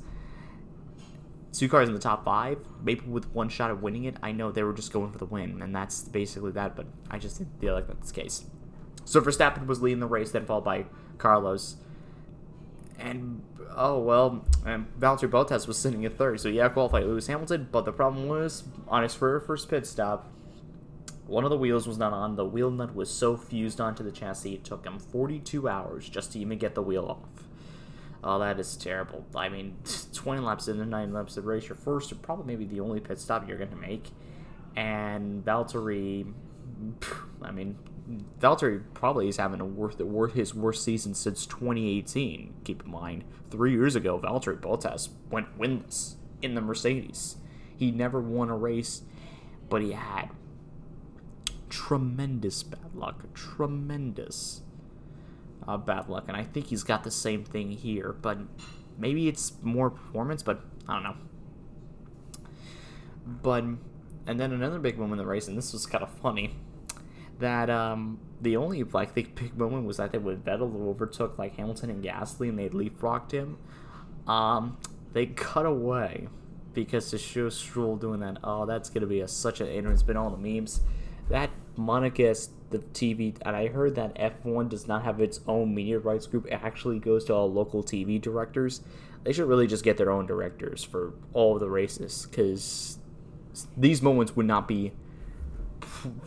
[1.52, 4.16] Two cars in the top five, maybe with one shot at winning it.
[4.22, 6.76] I know they were just going for the win, and that's basically that.
[6.76, 8.44] But I just feel like that's the case.
[9.04, 10.84] So Verstappen was leading the race, then followed by
[11.16, 11.76] Carlos.
[12.98, 13.42] And
[13.74, 17.68] oh well, and Valtteri Bottas was sitting at third, so yeah, qualified Lewis Hamilton.
[17.72, 20.30] But the problem was on his first pit stop,
[21.28, 22.36] one of the wheels was not on.
[22.36, 26.32] The wheel nut was so fused onto the chassis, it took him 42 hours just
[26.32, 27.44] to even get the wheel off.
[28.24, 29.26] Oh, that is terrible.
[29.36, 29.76] I mean,
[30.14, 32.80] 20 laps in and 9 laps of the race, your first or probably maybe the
[32.80, 34.08] only pit stop you're going to make.
[34.74, 36.32] And Valtteri,
[37.42, 37.76] I mean,
[38.40, 42.54] Valtteri probably is having a worth his worst season since 2018.
[42.64, 47.36] Keep in mind, three years ago, Valtteri Bottas went winless in the Mercedes.
[47.76, 49.02] He never won a race,
[49.68, 50.30] but he had
[51.68, 53.32] tremendous bad luck.
[53.34, 54.62] Tremendous
[55.66, 56.24] uh, bad luck.
[56.28, 58.38] And I think he's got the same thing here, but
[58.96, 61.16] maybe it's more performance, but I don't know.
[63.42, 63.64] But,
[64.26, 66.54] and then another big moment in the race, and this was kind of funny
[67.38, 71.56] that um, the only like the big moment was that they would Vettel overtook like
[71.56, 73.58] Hamilton and Gasly and they leapfrogged him.
[74.26, 74.76] Um,
[75.12, 76.28] they cut away
[76.74, 80.16] because to show Stroll doing that, oh, that's gonna be a, such an it's been
[80.16, 80.80] all the memes.
[81.30, 82.32] That Monaco,
[82.70, 86.46] the TV, and I heard that F1 does not have its own media rights group.
[86.46, 88.82] It actually goes to all local TV directors.
[89.24, 92.98] They should really just get their own directors for all the races because
[93.76, 94.92] these moments would not be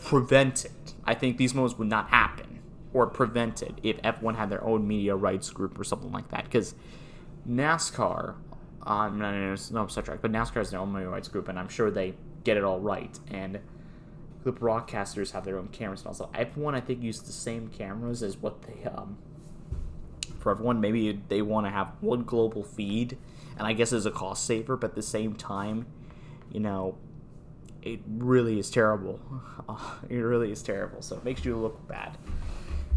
[0.02, 0.72] prevented.
[1.06, 2.60] I think these moments would not happen
[2.94, 6.44] or prevented if F1 had their own media rights group or something like that.
[6.44, 6.76] Because
[7.48, 8.36] NASCAR,
[8.84, 11.48] um, no, no, no, no, Star Trek, but NASCAR has their own media rights group,
[11.48, 13.18] and I'm sure they get it all right.
[13.30, 13.60] And
[14.44, 18.24] the broadcasters have their own cameras and also F1 I think uses the same cameras
[18.24, 19.18] as what they um
[20.40, 23.18] for everyone maybe they want to have one global feed
[23.58, 25.86] and I guess it's a cost saver but at the same time
[26.52, 26.98] you know
[27.82, 29.20] it really is terrible.
[30.10, 31.02] it really is terrible.
[31.02, 32.18] So it makes you look bad.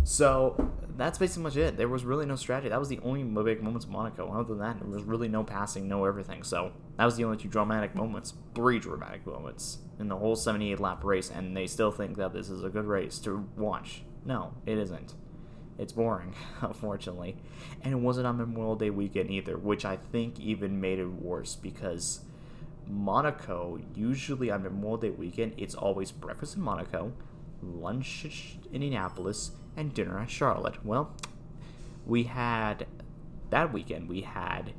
[0.04, 1.76] So that's basically much it.
[1.76, 2.68] There was really no strategy.
[2.68, 4.32] That was the only big moments of Monaco.
[4.32, 6.42] Other than that, there was really no passing, no everything.
[6.44, 10.78] So that was the only two dramatic moments, three dramatic moments in the whole 78
[10.78, 14.02] lap race, and they still think that this is a good race to watch.
[14.24, 15.14] No, it isn't.
[15.78, 17.36] It's boring, unfortunately.
[17.82, 21.56] And it wasn't on Memorial Day weekend either, which I think even made it worse
[21.56, 22.20] because
[22.86, 27.12] Monaco, usually on Memorial Day weekend, it's always breakfast in Monaco,
[27.62, 28.24] lunch
[28.66, 30.84] in Indianapolis, and dinner at Charlotte.
[30.84, 31.12] Well,
[32.06, 32.86] we had
[33.50, 34.72] that weekend, we had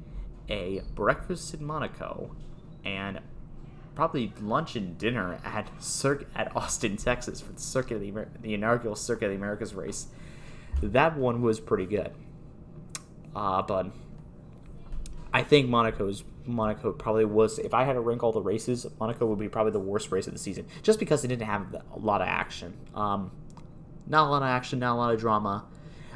[0.49, 2.35] a breakfast in Monaco
[2.83, 3.19] and
[3.95, 8.53] probably lunch and dinner at Cir- at Austin, Texas for the Circuit the, Amer- the
[8.53, 10.07] inaugural Circuit of the Americas race.
[10.81, 12.11] That one was pretty good.
[13.35, 13.87] Uh, but
[15.33, 17.59] I think Monaco's Monaco probably was.
[17.59, 20.27] If I had to rank all the races, Monaco would be probably the worst race
[20.27, 22.73] of the season, just because it didn't have a lot of action.
[22.93, 23.31] Um,
[24.07, 25.65] not a lot of action, not a lot of drama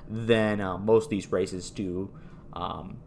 [0.08, 2.10] than uh, most of these races do,
[2.54, 2.98] um,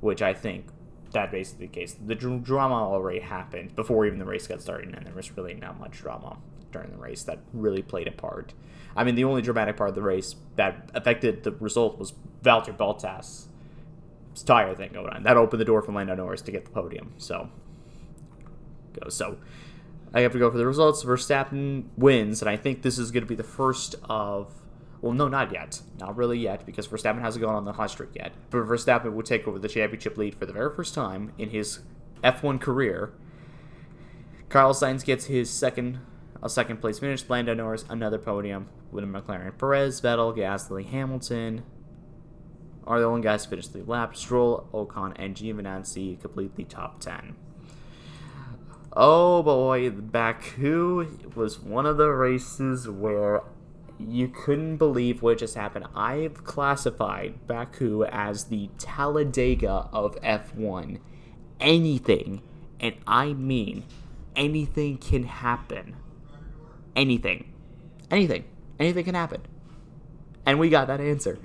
[0.00, 0.66] which I think
[1.12, 1.94] that basically the case.
[1.94, 5.54] The dr- drama already happened before even the race got started, and there was really
[5.54, 6.38] not much drama
[6.72, 8.52] during the race that really played a part.
[8.94, 12.76] I mean, the only dramatic part of the race that affected the result was Valtteri
[12.76, 13.46] Bottas
[14.44, 15.22] tire thing going on.
[15.22, 17.14] That opened the door for Lando Norris to get the podium.
[17.18, 17.48] So.
[19.10, 19.36] So,
[20.16, 21.04] I have to go for the results.
[21.04, 24.50] Verstappen wins, and I think this is going to be the first of.
[25.02, 25.82] Well, no, not yet.
[26.00, 28.32] Not really yet, because Verstappen hasn't gone on the hot streak yet.
[28.48, 31.80] But Verstappen will take over the championship lead for the very first time in his
[32.24, 33.12] F1 career.
[34.48, 35.98] Carlos Sainz gets his second
[36.42, 37.28] a second place finish.
[37.28, 39.58] Lando Norris another podium a McLaren.
[39.58, 41.62] Perez, Vettel, Gasly, Hamilton,
[42.86, 44.16] are the only guys to finish the lap.
[44.16, 47.36] Stroll, Ocon, and Giovinazzi complete the top 10.
[48.98, 53.42] Oh boy, Baku was one of the races where
[53.98, 55.84] you couldn't believe what just happened.
[55.94, 61.00] I've classified Baku as the Talladega of F1.
[61.60, 62.40] Anything,
[62.80, 63.84] and I mean
[64.34, 65.96] anything can happen.
[66.94, 67.52] Anything.
[68.10, 68.44] Anything.
[68.78, 69.42] Anything can happen.
[70.46, 71.38] And we got that answer.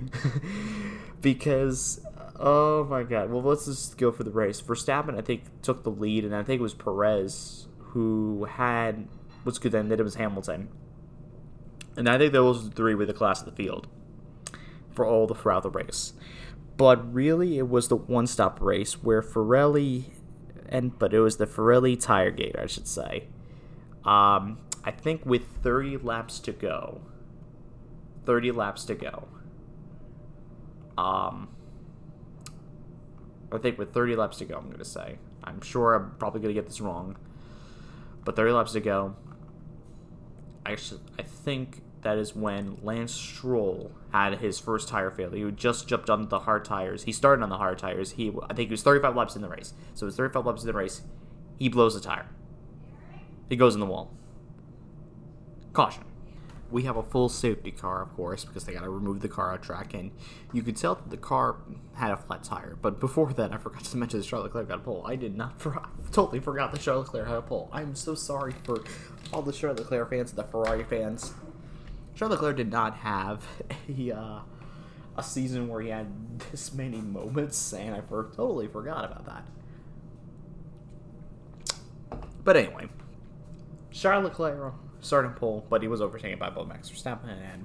[1.20, 2.00] because
[2.42, 3.30] oh my god.
[3.30, 4.60] Well, let's just go for the race.
[4.60, 9.08] Verstappen, I think, took the lead, and I think it was Perez who had
[9.44, 10.68] what's good then that it was Hamilton,
[11.96, 13.86] and I think those three were the class of the field
[14.92, 16.12] for all the throughout the race.
[16.76, 20.04] But really, it was the one-stop race where Pirelli,
[20.68, 23.28] and but it was the Pirelli tire gate, I should say.
[24.04, 27.02] Um, I think with 30 laps to go,
[28.24, 29.28] 30 laps to go
[30.96, 31.48] um,
[33.52, 35.18] I think with 30 laps to go, I'm going to say.
[35.44, 37.16] I'm sure I'm probably going to get this wrong.
[38.24, 39.16] But 30 laps to go,
[40.64, 40.72] I,
[41.18, 45.46] I think that is when Lance Stroll had his first tire failure.
[45.46, 47.04] He just jumped on the hard tires.
[47.04, 48.12] He started on the hard tires.
[48.12, 49.74] He, I think he was 35 laps in the race.
[49.94, 51.02] So it was 35 laps in the race.
[51.58, 52.28] He blows the tire.
[53.48, 54.14] He goes in the wall.
[55.72, 56.04] Caution
[56.72, 59.52] we have a full safety car, of course, because they got to remove the car
[59.52, 60.10] out track, and
[60.52, 61.56] you could tell that the car
[61.94, 62.76] had a flat tire.
[62.80, 65.04] But before that, I forgot to mention that Charles Leclerc got a pole.
[65.06, 65.82] I did not, for,
[66.12, 67.68] totally forgot that Charles Leclerc had a pole.
[67.72, 68.82] I'm so sorry for
[69.32, 71.34] all the Charles Leclerc fans and the Ferrari fans.
[72.14, 73.46] Charles Leclerc did not have
[73.88, 74.40] a uh,
[75.14, 79.46] a season where he had this many moments, and I for- totally forgot about that.
[82.44, 82.88] But anyway,
[83.90, 87.64] Charles Leclerc starting pole, but he was overtaken by both Max Verstappen and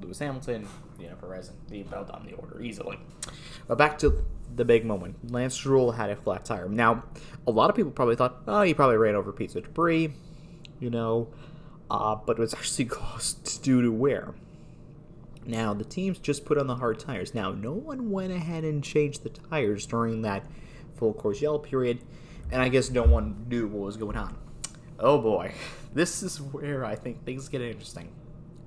[0.00, 0.66] Lewis Hamilton,
[0.98, 2.98] you know, Perez, and he fell down the order easily.
[3.68, 4.24] But back to
[4.56, 5.30] the big moment.
[5.30, 6.68] Lance Stroll had a flat tire.
[6.68, 7.04] Now,
[7.46, 10.12] a lot of people probably thought, oh, he probably ran over a piece of debris,
[10.78, 11.28] you know,
[11.90, 14.34] uh, but it was actually caused due to wear.
[15.46, 17.34] Now, the teams just put on the hard tires.
[17.34, 20.44] Now, no one went ahead and changed the tires during that
[20.96, 22.00] full course yellow period,
[22.50, 24.36] and I guess no one knew what was going on.
[25.00, 25.54] Oh boy,
[25.94, 28.12] this is where I think things get interesting.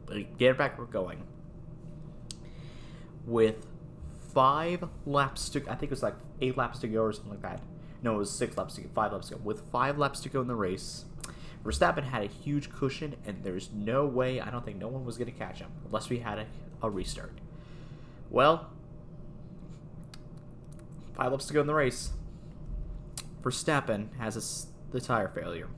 [0.06, 1.24] But get back we're going.
[3.26, 3.66] With
[4.34, 7.42] five laps to, I think it was like eight laps to go or something like
[7.44, 7.62] that.
[8.02, 9.42] No, it was six laps to go, five laps to go.
[9.44, 11.06] With five laps to go in the race,
[11.64, 15.18] Verstappen had a huge cushion, and there's no way, I don't think no one was
[15.18, 16.46] going to catch him unless we had a,
[16.82, 17.32] a restart.
[18.30, 18.70] Well,
[21.16, 22.12] five laps to go in the race.
[23.42, 25.70] Verstappen has a, the tire failure.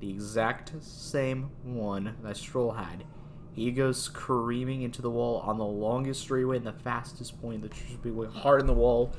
[0.00, 3.04] The exact same one that Stroll had.
[3.52, 7.56] He goes screaming into the wall on the longest straightaway and the fastest point.
[7.56, 9.12] In the straightaway hard in the wall.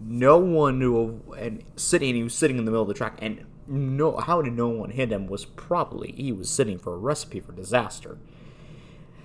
[0.00, 2.14] No one knew, and sitting.
[2.14, 4.90] He was sitting in the middle of the track, and no, how did no one
[4.90, 5.26] hit him?
[5.26, 8.18] Was probably he was sitting for a recipe for disaster.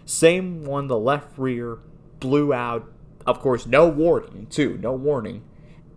[0.06, 1.80] Same one, the left rear
[2.20, 2.92] blew out.
[3.28, 5.44] Of course, no warning, too, no warning,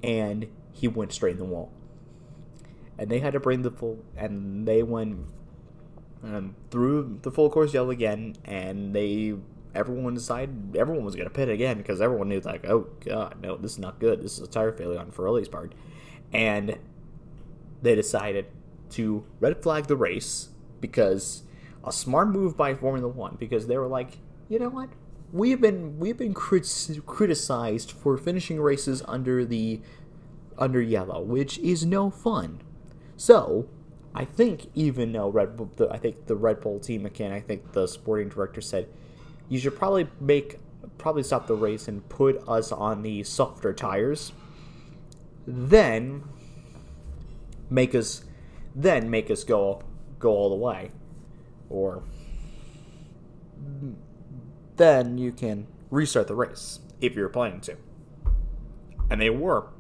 [0.03, 1.73] and he went straight in the wall.
[2.99, 5.27] And they had to bring the full, and they went
[6.25, 9.35] um, through the full course yellow again, and they
[9.75, 13.57] everyone decided everyone was going to pit again because everyone knew like, oh god, no,
[13.57, 14.23] this is not good.
[14.23, 15.75] This is a tire failure on Pirelli's part,
[16.33, 16.77] and
[17.83, 18.47] they decided
[18.91, 20.49] to red flag the race
[20.81, 21.43] because
[21.85, 24.89] a smart move by Formula One because they were like, you know what,
[25.33, 29.81] we've been we've been crit- criticized for finishing races under the
[30.57, 32.61] under yellow, which is no fun.
[33.19, 33.69] So
[34.15, 37.41] I think even though Red Bull, the, I think the Red Bull team again, I
[37.41, 38.89] think the sporting director said,
[39.51, 40.59] you should probably make
[40.97, 44.33] probably stop the race and put us on the softer tires.
[45.47, 46.23] Then
[47.69, 48.25] make us
[48.75, 49.83] then make us go
[50.21, 50.93] go all the way.
[51.69, 52.05] Or
[54.77, 57.77] then you can restart the race if you're planning to.
[59.11, 59.71] And they were.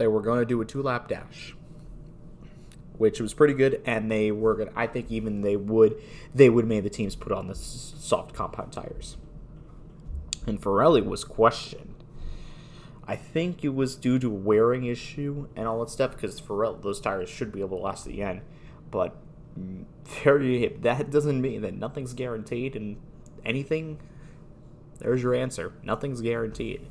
[0.00, 1.54] They were going to do a two lap dash
[3.00, 3.80] which was pretty good.
[3.86, 5.96] And they were gonna, I think even they would,
[6.34, 9.16] they would make the teams put on the soft compound tires.
[10.46, 12.04] And Pirelli was questioned.
[13.08, 16.82] I think it was due to a wearing issue and all that stuff because Pirelli,
[16.82, 18.42] those tires should be able to last to the end.
[18.90, 19.16] But
[20.04, 22.98] very, that doesn't mean that nothing's guaranteed and
[23.46, 23.98] anything.
[24.98, 25.72] There's your answer.
[25.82, 26.86] Nothing's guaranteed.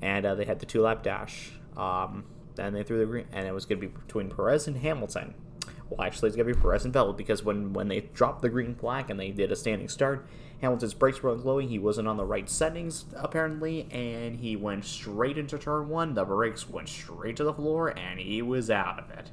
[0.00, 1.54] And uh, they had the two lap dash.
[1.76, 4.76] Um, then they threw the green, and it was going to be between Perez and
[4.78, 5.34] Hamilton.
[5.88, 8.48] Well, actually, it's going to be Perez and Vettel because when, when they dropped the
[8.48, 10.26] green flag and they did a standing start,
[10.60, 11.68] Hamilton's brakes were glowing.
[11.68, 16.14] He wasn't on the right settings, apparently, and he went straight into turn one.
[16.14, 19.30] The brakes went straight to the floor, and he was out of it.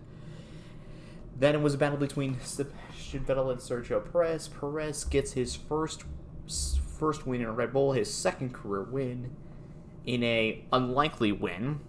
[1.38, 4.50] Then it was a battle between Sebastian Vettel and Sergio Perez.
[4.50, 6.04] Perez gets his first
[7.00, 9.36] first win in a Red Bull, his second career win,
[10.06, 11.80] in a unlikely win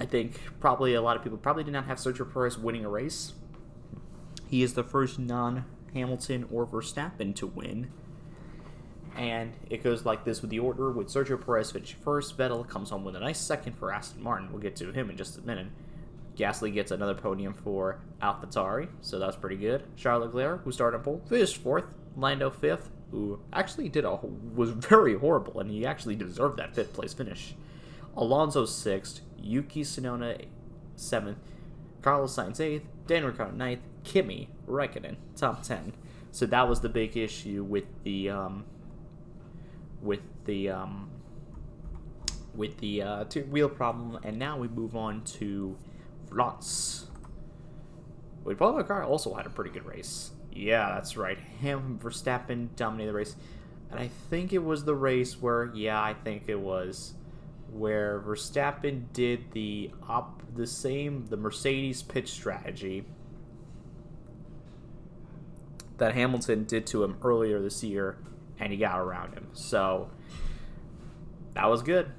[0.00, 2.88] I think probably a lot of people probably did not have Sergio Perez winning a
[2.88, 3.34] race.
[4.48, 7.92] He is the first non Hamilton or Verstappen to win.
[9.14, 12.38] And it goes like this with the order with Sergio Perez finishing first.
[12.38, 14.50] Vettel comes home with a nice second for Aston Martin.
[14.50, 15.66] We'll get to him in just a minute.
[16.34, 19.82] Gasly gets another podium for AlphaTauri, so that's pretty good.
[19.96, 21.84] Charles Leclerc, who started pole, finished fourth.
[22.16, 24.18] Lando fifth, who actually did a
[24.54, 27.54] was very horrible, and he actually deserved that fifth place finish.
[28.20, 30.44] Alonso sixth, Yuki Tsunoda
[30.94, 31.38] seventh,
[32.02, 35.94] Carlos Sainz eighth, Dan Ricciardo ninth, Kimi Räikkönen top ten.
[36.30, 38.64] So that was the big issue with the um,
[40.02, 41.10] with the um,
[42.54, 45.76] with the uh, two wheel problem, and now we move on to
[46.28, 47.06] France.
[48.44, 50.30] Wait, Paul Ricard also had a pretty good race.
[50.52, 51.38] Yeah, that's right.
[51.38, 53.34] Him Verstappen dominated the race,
[53.90, 57.14] and I think it was the race where yeah, I think it was
[57.72, 63.04] where Verstappen did the op the same the Mercedes pitch strategy
[65.98, 68.16] that Hamilton did to him earlier this year
[68.58, 69.48] and he got around him.
[69.52, 70.10] So
[71.54, 72.10] that was good.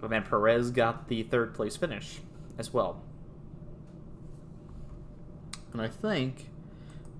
[0.00, 2.20] But then Perez got the third place finish
[2.58, 3.02] as well.
[5.72, 6.50] And I think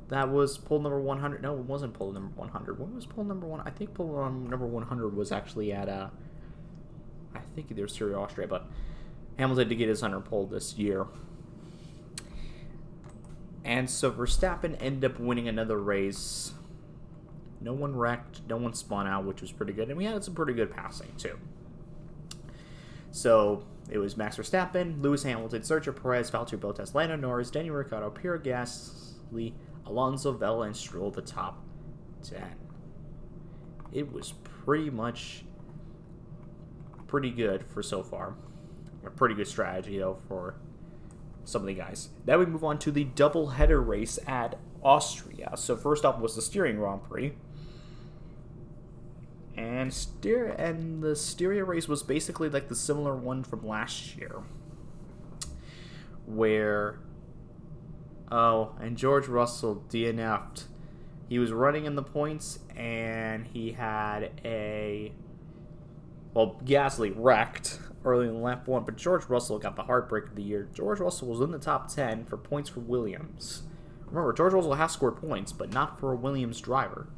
[0.08, 1.42] that was pole number 100.
[1.42, 2.78] No, it wasn't pole number 100.
[2.78, 3.62] What was pole number one?
[3.66, 6.23] I think pole number 100 was actually at uh, I
[7.54, 8.66] think either Styria Austria, but
[9.38, 11.06] Hamilton did get his under pole this year.
[13.64, 16.52] And so Verstappen ended up winning another race.
[17.60, 19.88] No one wrecked, no one spun out, which was pretty good.
[19.88, 21.38] And we had some pretty good passing, too.
[23.10, 28.10] So it was Max Verstappen, Lewis Hamilton, Sergio Perez, Valtteri Bottas, Lando Norris, Daniel Ricciardo,
[28.10, 29.54] Pierre Gasly,
[29.86, 31.62] Alonso, Vettel, and Stroll the top
[32.22, 32.42] 10.
[33.92, 34.34] It was
[34.64, 35.44] pretty much
[37.14, 38.34] pretty good for so far.
[39.06, 40.56] A pretty good strategy, though, for
[41.44, 42.08] some of the guys.
[42.24, 45.52] Then we move on to the double header race at Austria.
[45.54, 47.34] So first up was the Styrian Grand Prix.
[49.56, 54.42] And steer and the Styria race was basically like the similar one from last year.
[56.26, 56.98] Where
[58.32, 60.64] oh, and George Russell DNF'd.
[61.28, 65.12] He was running in the points and he had a
[66.34, 70.42] well, Gasly wrecked early in lap one, but George Russell got the heartbreak of the
[70.42, 70.68] year.
[70.74, 73.62] George Russell was in the top 10 for points for Williams.
[74.06, 77.08] Remember, George Russell has scored points, but not for a Williams driver.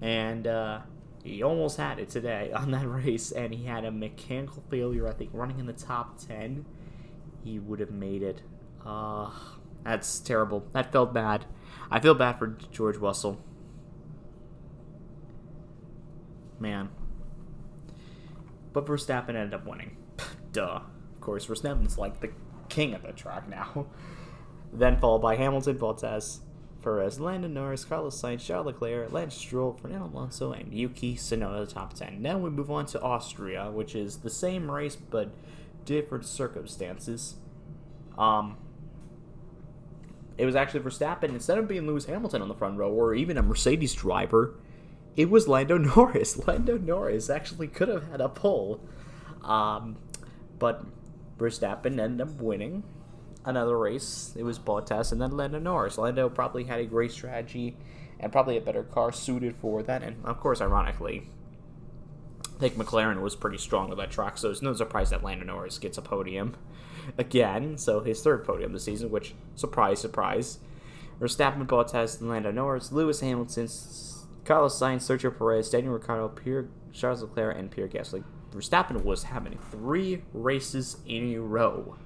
[0.00, 0.80] And uh,
[1.22, 5.12] he almost had it today on that race, and he had a mechanical failure, I
[5.12, 6.64] think, running in the top 10.
[7.44, 8.42] He would have made it.
[8.84, 9.30] Uh,
[9.84, 10.64] that's terrible.
[10.72, 11.44] That felt bad.
[11.90, 13.40] I feel bad for George Russell.
[16.58, 16.90] Man,
[18.72, 19.96] but Verstappen ended up winning.
[20.52, 20.80] Duh.
[21.14, 22.30] Of course, Verstappen's like the
[22.68, 23.86] king of the track now.
[24.72, 26.40] then followed by Hamilton, Bottas,
[26.82, 31.72] Perez, Lando Norris, Carlos Sainz, Charles Leclerc, Lance Stroll, Fernando Alonso, and Yuki Tsunoda, the
[31.72, 32.20] top 10.
[32.20, 35.30] Now we move on to Austria, which is the same race but
[35.84, 37.36] different circumstances.
[38.18, 38.56] Um,
[40.36, 43.38] it was actually Verstappen, instead of being Lewis Hamilton on the front row, or even
[43.38, 44.54] a Mercedes driver,
[45.16, 46.46] it was Lando Norris.
[46.46, 48.80] Lando Norris actually could have had a pole.
[49.42, 49.96] Um,
[50.58, 50.84] but
[51.38, 52.84] Verstappen ended up winning
[53.44, 54.34] another race.
[54.36, 55.98] It was Bottas and then Lando Norris.
[55.98, 57.76] Lando probably had a great strategy
[58.20, 60.02] and probably a better car suited for that.
[60.02, 61.28] And of course, ironically,
[62.56, 65.44] I think McLaren was pretty strong with that track, so it's no surprise that Lando
[65.44, 66.54] Norris gets a podium
[67.18, 67.76] again.
[67.76, 70.58] So his third podium this season, which surprise, surprise.
[71.20, 73.68] Verstappen, Bottas, and Lando Norris, Lewis Hamilton,
[74.44, 78.24] Carlos Sainz, Sergio Perez, Daniel Ricciardo, Pierre, Charles Leclerc, and Pierre Gasly.
[78.50, 81.96] Verstappen was having three races in a row,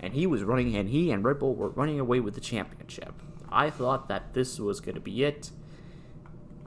[0.00, 3.14] and he was running, and he and Red Bull were running away with the championship.
[3.52, 5.50] I thought that this was going to be it,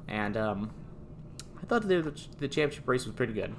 [0.07, 0.71] and um,
[1.61, 3.53] I thought the, the championship race was pretty good.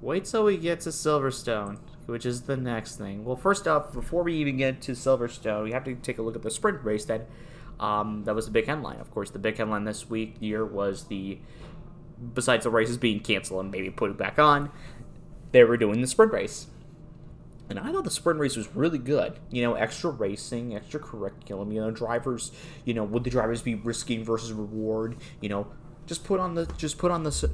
[0.00, 3.24] Wait till we get to Silverstone, which is the next thing.
[3.24, 6.36] Well, first off, before we even get to Silverstone, we have to take a look
[6.36, 7.26] at the sprint race that
[7.78, 9.00] um, that was the big headline.
[9.00, 11.38] Of course, the big headline this week year was the
[12.34, 14.70] besides the races being canceled and maybe put it back on,
[15.52, 16.68] they were doing the sprint race.
[17.68, 19.38] And I thought the sprint race was really good.
[19.50, 21.72] You know, extra racing, extra curriculum.
[21.72, 22.52] You know, drivers.
[22.84, 25.16] You know, would the drivers be risking versus reward?
[25.40, 25.66] You know,
[26.06, 27.50] just put on the just put on the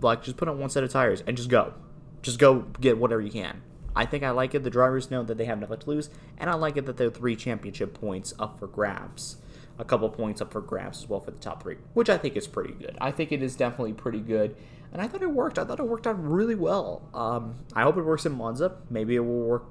[0.00, 1.74] like just put on one set of tires and just go,
[2.22, 3.62] just go get whatever you can.
[3.94, 4.62] I think I like it.
[4.62, 7.08] The drivers know that they have nothing to lose, and I like it that there
[7.08, 9.38] are three championship points up for grabs
[9.78, 12.36] a couple points up for grabs as well for the top three, which I think
[12.36, 12.96] is pretty good.
[13.00, 14.56] I think it is definitely pretty good,
[14.92, 15.58] and I thought it worked.
[15.58, 17.08] I thought it worked out really well.
[17.12, 18.76] Um, I hope it works in Monza.
[18.88, 19.66] Maybe it will work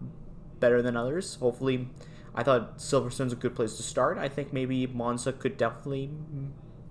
[0.59, 1.35] better than others.
[1.35, 1.89] Hopefully,
[2.33, 4.17] I thought Silverstone's a good place to start.
[4.17, 6.11] I think maybe Monza could definitely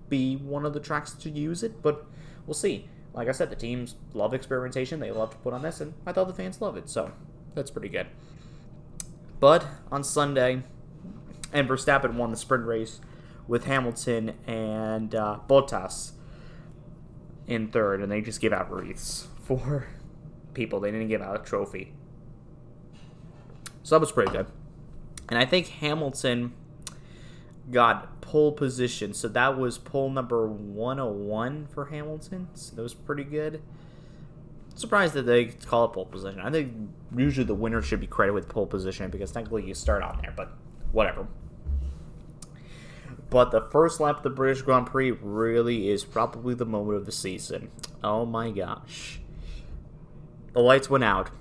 [0.09, 2.05] be one of the tracks to use it, but
[2.45, 2.89] we'll see.
[3.13, 4.99] Like I said, the teams love experimentation.
[4.99, 7.11] They love to put on this, and I thought the fans love it, so
[7.53, 8.07] that's pretty good.
[9.39, 10.63] But on Sunday,
[11.53, 12.99] and Verstappen won the sprint race
[13.47, 16.11] with Hamilton and uh, Bottas
[17.47, 19.87] in third, and they just gave out wreaths for
[20.53, 20.79] people.
[20.79, 21.93] They didn't give out a trophy.
[23.83, 24.47] So that was pretty good.
[25.29, 26.53] And I think Hamilton
[27.71, 29.13] got pole position.
[29.13, 32.47] So that was pole number 101 for Hamilton.
[32.53, 33.61] So that was pretty good.
[34.75, 36.41] Surprised that they call it pole position.
[36.41, 36.73] I think
[37.15, 40.33] usually the winner should be credited with pole position because technically you start on there,
[40.35, 40.51] but
[40.95, 41.27] whatever.
[43.29, 47.05] But the first lap of the British Grand Prix really is probably the moment of
[47.05, 47.69] the season.
[48.01, 49.19] Oh my gosh.
[50.53, 51.31] The lights went out.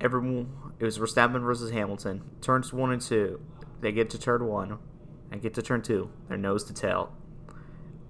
[0.00, 2.22] Everyone, it was Verstappen versus Hamilton.
[2.40, 3.40] Turns one and two.
[3.80, 4.78] They get to turn one
[5.30, 6.10] and get to turn two.
[6.28, 7.12] They're nose to tail.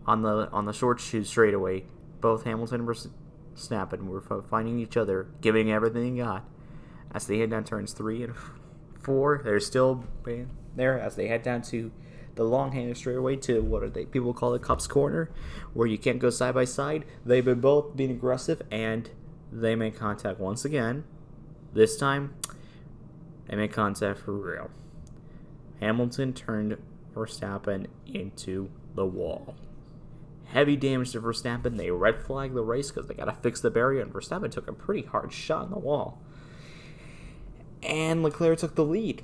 [0.06, 1.84] On the on the short shoot straightaway,
[2.22, 6.48] both Hamilton and Verstappen were finding each other, giving everything they got.
[7.12, 8.34] As they head down turns three and
[9.06, 10.04] four, they're still
[10.74, 11.92] there as they head down to
[12.34, 14.04] the long-handed straightaway to what are they?
[14.04, 15.30] People call it Copse corner,
[15.72, 17.04] where you can't go side by side.
[17.24, 19.08] They've been both being aggressive, and
[19.50, 21.04] they make contact once again.
[21.72, 22.34] This time,
[23.46, 24.70] they make contact for real.
[25.80, 26.76] Hamilton turned
[27.14, 29.54] Verstappen into the wall.
[30.46, 31.76] Heavy damage to Verstappen.
[31.76, 34.68] They red flag the race because they got to fix the barrier, and Verstappen took
[34.68, 36.20] a pretty hard shot in the wall.
[37.82, 39.22] And Leclerc took the lead.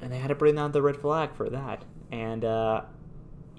[0.00, 1.84] And they had to bring down the red flag for that.
[2.10, 2.82] And, uh,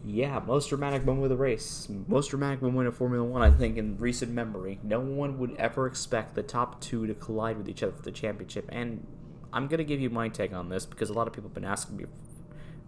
[0.05, 1.87] yeah, most dramatic moment of the race.
[2.07, 4.79] Most dramatic moment of Formula One, I think, in recent memory.
[4.83, 8.11] No one would ever expect the top two to collide with each other for the
[8.11, 8.65] championship.
[8.69, 9.07] And
[9.53, 11.63] I'm to give you my take on this because a lot of people have been
[11.63, 12.05] asking me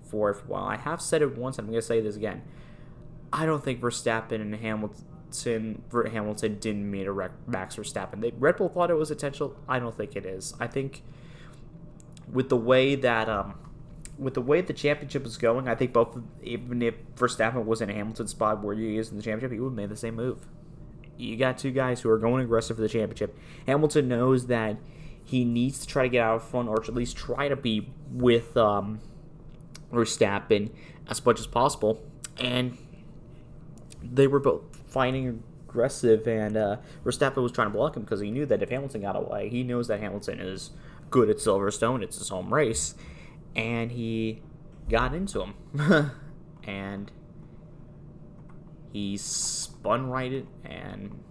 [0.03, 0.66] for it for a while.
[0.66, 2.41] I have said it once, and I'm to say this again.
[3.32, 8.22] I don't think Verstappen and Hamilton Hamilton didn't meet a Max Verstappen.
[8.22, 9.56] They, Red Bull thought it was potential.
[9.68, 10.54] I don't think it is.
[10.60, 11.04] I think
[12.32, 13.56] with the way that um,
[14.18, 17.90] with the way the championship is going, I think both even if Verstappen was in
[17.90, 20.16] a Hamilton spot where he is in the championship, he would have made the same
[20.16, 20.48] move.
[21.18, 23.38] You got two guys who are going aggressive for the championship.
[23.66, 24.78] Hamilton knows that
[25.24, 27.92] he needs to try to get out of front, or at least try to be
[28.12, 29.00] with um,
[29.92, 30.72] Verstappen
[31.08, 32.04] as much as possible.
[32.38, 32.78] And
[34.04, 38.32] they were both fighting aggressive, and uh, Verstappen was trying to block him because he
[38.32, 40.70] knew that if Hamilton got away, he knows that Hamilton is
[41.10, 42.02] good at Silverstone.
[42.02, 42.96] It's his home race,
[43.58, 44.41] and he
[44.89, 46.12] got into him,
[46.64, 47.12] and
[48.93, 51.22] he spun right it, and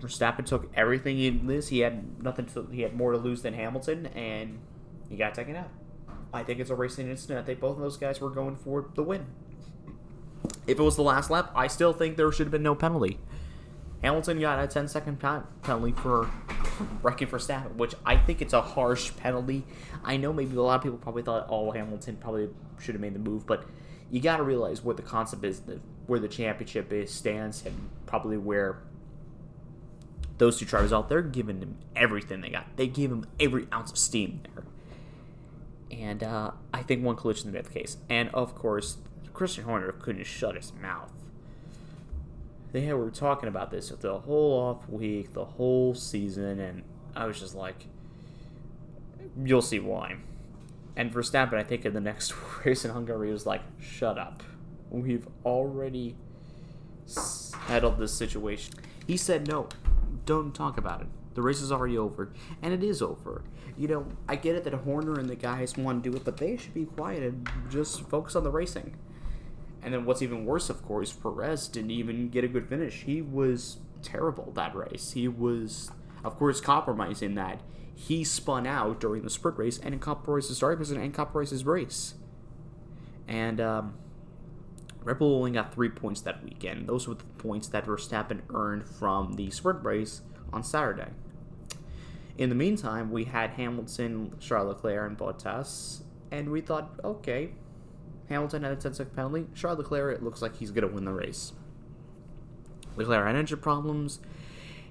[0.00, 1.66] Verstappen took everything he lose.
[1.68, 2.46] He had nothing.
[2.46, 4.60] To, he had more to lose than Hamilton, and
[5.08, 5.70] he got taken out.
[6.32, 7.40] I think it's a racing incident.
[7.40, 9.26] I think both of those guys were going for the win.
[10.66, 13.18] If it was the last lap, I still think there should have been no penalty.
[14.02, 16.30] Hamilton got a 10 second penalty for
[17.02, 19.64] wrecking for Verstappen, which I think it's a harsh penalty.
[20.04, 23.14] I know maybe a lot of people probably thought, oh, Hamilton probably should have made
[23.14, 23.64] the move, but
[24.10, 25.62] you got to realize what the concept is,
[26.06, 28.82] where the championship is stands, and probably where
[30.38, 32.76] those two drivers out there giving him everything they got.
[32.76, 34.64] They gave him every ounce of steam there.
[35.98, 37.96] And uh, I think one collision made the case.
[38.10, 38.98] And of course,
[39.34, 41.12] Christian Horner couldn't shut his mouth.
[42.72, 46.82] They were talking about this the whole off week, the whole season, and
[47.14, 47.86] I was just like,
[49.44, 50.16] you'll see why.
[50.96, 54.42] And Verstappen, I think in the next race in Hungary, was like, shut up.
[54.90, 56.16] We've already
[57.06, 58.74] settled this situation.
[59.06, 59.68] He said, no,
[60.24, 61.08] don't talk about it.
[61.34, 62.32] The race is already over,
[62.62, 63.42] and it is over.
[63.76, 66.36] You know, I get it that Horner and the guys want to do it, but
[66.36, 68.94] they should be quiet and just focus on the racing.
[69.84, 73.02] And then what's even worse, of course, Perez didn't even get a good finish.
[73.02, 75.12] He was terrible that race.
[75.12, 75.90] He was,
[76.24, 77.60] of course, compromising that.
[77.94, 81.64] He spun out during the sprint race and compromised his starting position and compromised his
[81.66, 82.14] race.
[83.28, 83.94] And um,
[85.02, 86.88] Red Bull only got three points that weekend.
[86.88, 90.22] Those were the points that Verstappen earned from the sprint race
[90.52, 91.10] on Saturday.
[92.38, 97.50] In the meantime, we had Hamilton, Charles Leclerc, and Bottas, and we thought, okay,
[98.28, 99.46] Hamilton had a 10 second penalty.
[99.54, 101.52] Charles Leclerc, it looks like he's going to win the race.
[102.96, 104.20] Leclerc had engine problems.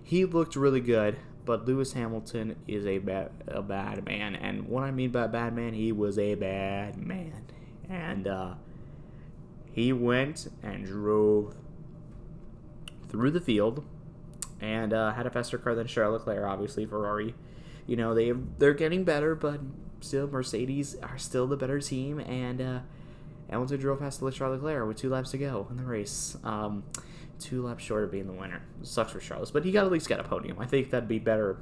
[0.04, 4.36] He looked really good, but Lewis Hamilton is a bad, a bad man.
[4.36, 7.46] And what I mean by bad man, he was a bad man.
[7.90, 8.54] And uh,
[9.72, 11.56] he went and drove
[13.10, 13.86] through the field
[14.62, 17.34] and uh, had a faster car than Charles Leclerc, obviously, Ferrari.
[17.88, 19.60] You know, they, they're getting better, but
[20.02, 22.20] still, Mercedes are still the better team.
[22.20, 22.80] And, uh,
[23.50, 26.38] Hamilton drove past the Charles Leclerc with two laps to go in the race.
[26.44, 26.84] Um,
[27.40, 28.62] two laps short of being the winner.
[28.84, 30.60] Sucks for Charles, but he got at least got a podium.
[30.60, 31.58] I think that'd be better.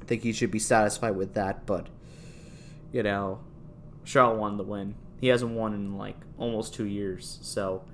[0.00, 1.88] I think he should be satisfied with that, but
[2.92, 3.40] you know,
[4.04, 4.94] Charles won the win.
[5.20, 7.84] He hasn't won in like almost two years, so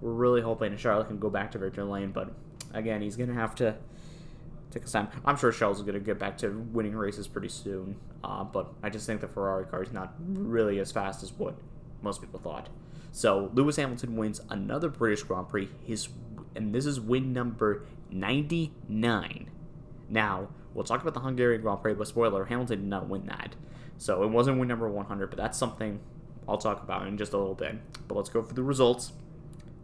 [0.00, 2.12] we're really hoping Charles can go back to victory lane.
[2.12, 2.32] But
[2.72, 3.76] again, he's gonna have to
[4.70, 5.08] take his time.
[5.24, 8.90] I'm sure Charles is gonna get back to winning races pretty soon, uh, but I
[8.90, 11.56] just think the Ferrari car is not really as fast as what
[12.02, 12.68] most people thought.
[13.12, 15.68] So Lewis Hamilton wins another British Grand Prix.
[15.84, 16.08] His
[16.54, 19.50] and this is win number 99.
[20.08, 23.54] Now we'll talk about the Hungarian Grand Prix, but spoiler: Hamilton did not win that,
[23.98, 25.30] so it wasn't win number 100.
[25.30, 26.00] But that's something
[26.48, 27.76] I'll talk about in just a little bit.
[28.08, 29.12] But let's go for the results.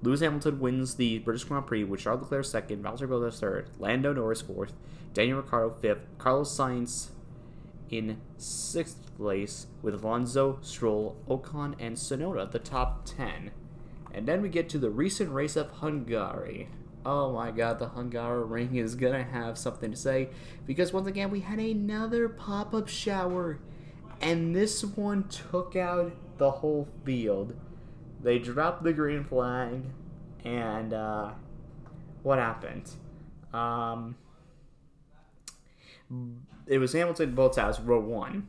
[0.00, 4.12] Lewis Hamilton wins the British Grand Prix with Charles Leclerc second, Valtteri Bottas third, Lando
[4.12, 4.74] Norris fourth,
[5.12, 7.08] Daniel Ricciardo fifth, Carlos Sainz
[7.90, 13.50] in sixth place with Alonso, Stroll, Ocon, and Tsunoda, the top 10.
[14.12, 16.68] And then we get to the recent race of Hungary.
[17.06, 20.30] Oh my god, the Hungaroring is gonna have something to say
[20.66, 23.60] because once again we had another pop up shower,
[24.20, 27.54] and this one took out the whole field.
[28.20, 29.84] They dropped the green flag,
[30.44, 31.30] and uh,
[32.22, 32.90] what happened?
[33.52, 34.16] Um,
[36.68, 38.48] it was Hamilton Bottas row one,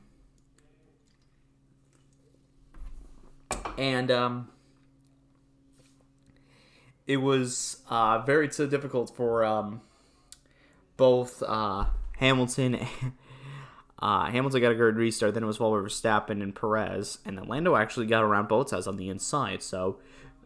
[3.78, 4.50] and um,
[7.08, 9.82] it was uh, very so difficult for um,
[10.98, 11.86] both uh,
[12.18, 12.80] Hamilton.
[14.00, 15.34] uh, Hamilton got a good restart.
[15.34, 18.98] Then it was by Verstappen and Perez, and then Lando actually got around Bottas on
[18.98, 19.64] the inside.
[19.64, 20.00] So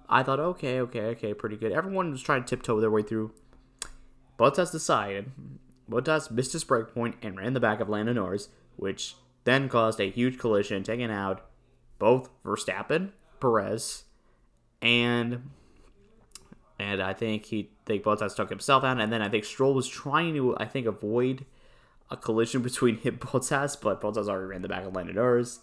[0.07, 1.71] I thought, okay, okay, okay, pretty good.
[1.71, 3.33] Everyone was trying to tiptoe their way through.
[4.37, 5.31] Bottas decided.
[5.89, 9.99] Bottas missed his brake point and ran the back of Lando Norris, which then caused
[9.99, 11.45] a huge collision, taking out
[11.99, 14.03] both Verstappen, Perez,
[14.81, 15.49] and
[16.79, 19.87] and I think he think Bottas took himself out, and then I think Stroll was
[19.87, 21.45] trying to I think avoid
[22.09, 25.59] a collision between him Bottas, but Bottas already ran the back of Lando Norris,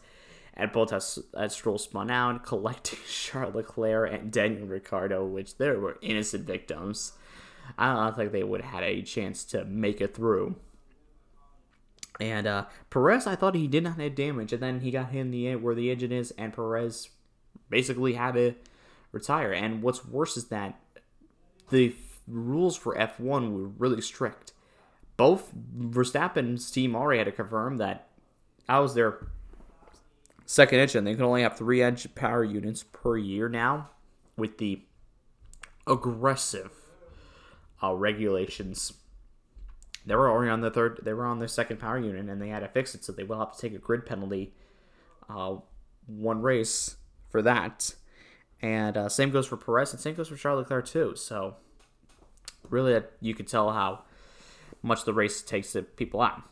[0.55, 5.99] and Bottas at Stroll spun out, collecting Charles Leclerc and Daniel Ricciardo, which there were
[6.03, 7.13] innocent victims.
[7.79, 10.57] I don't think they would have had a chance to make it through.
[12.21, 15.21] And uh, Perez, I thought he did not have damage, and then he got hit
[15.21, 17.09] in the end where the engine is, and Perez
[17.71, 18.55] basically had to
[19.13, 19.53] retire.
[19.53, 20.79] And what's worse is that
[21.71, 21.95] the
[22.27, 24.53] rules for F1 were really strict.
[25.17, 28.09] Both Verstappen's team already had to confirm that
[28.67, 29.27] that was their
[30.47, 31.05] second engine.
[31.05, 33.91] They can only have three engine power units per year now
[34.37, 34.83] with the
[35.87, 36.80] aggressive
[37.83, 38.93] uh, regulations.
[40.07, 41.01] They were already on the third.
[41.03, 43.05] They were on their second power unit, and they had to fix it.
[43.05, 44.55] So they will have to take a grid penalty,
[45.29, 45.57] uh,
[46.07, 46.97] one race
[47.29, 47.95] for that.
[48.63, 51.15] And uh, same goes for Perez, and same goes for Charles Leclerc too.
[51.17, 51.57] So
[52.69, 54.05] really, you can tell how
[54.83, 56.43] much the race takes the people out.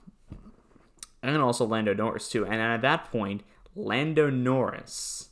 [1.23, 2.47] And also Lando Norris too.
[2.47, 3.43] And at that point,
[3.75, 5.31] Lando Norris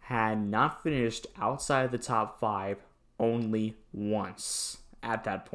[0.00, 2.78] had not finished outside of the top five
[3.18, 5.48] only once at that.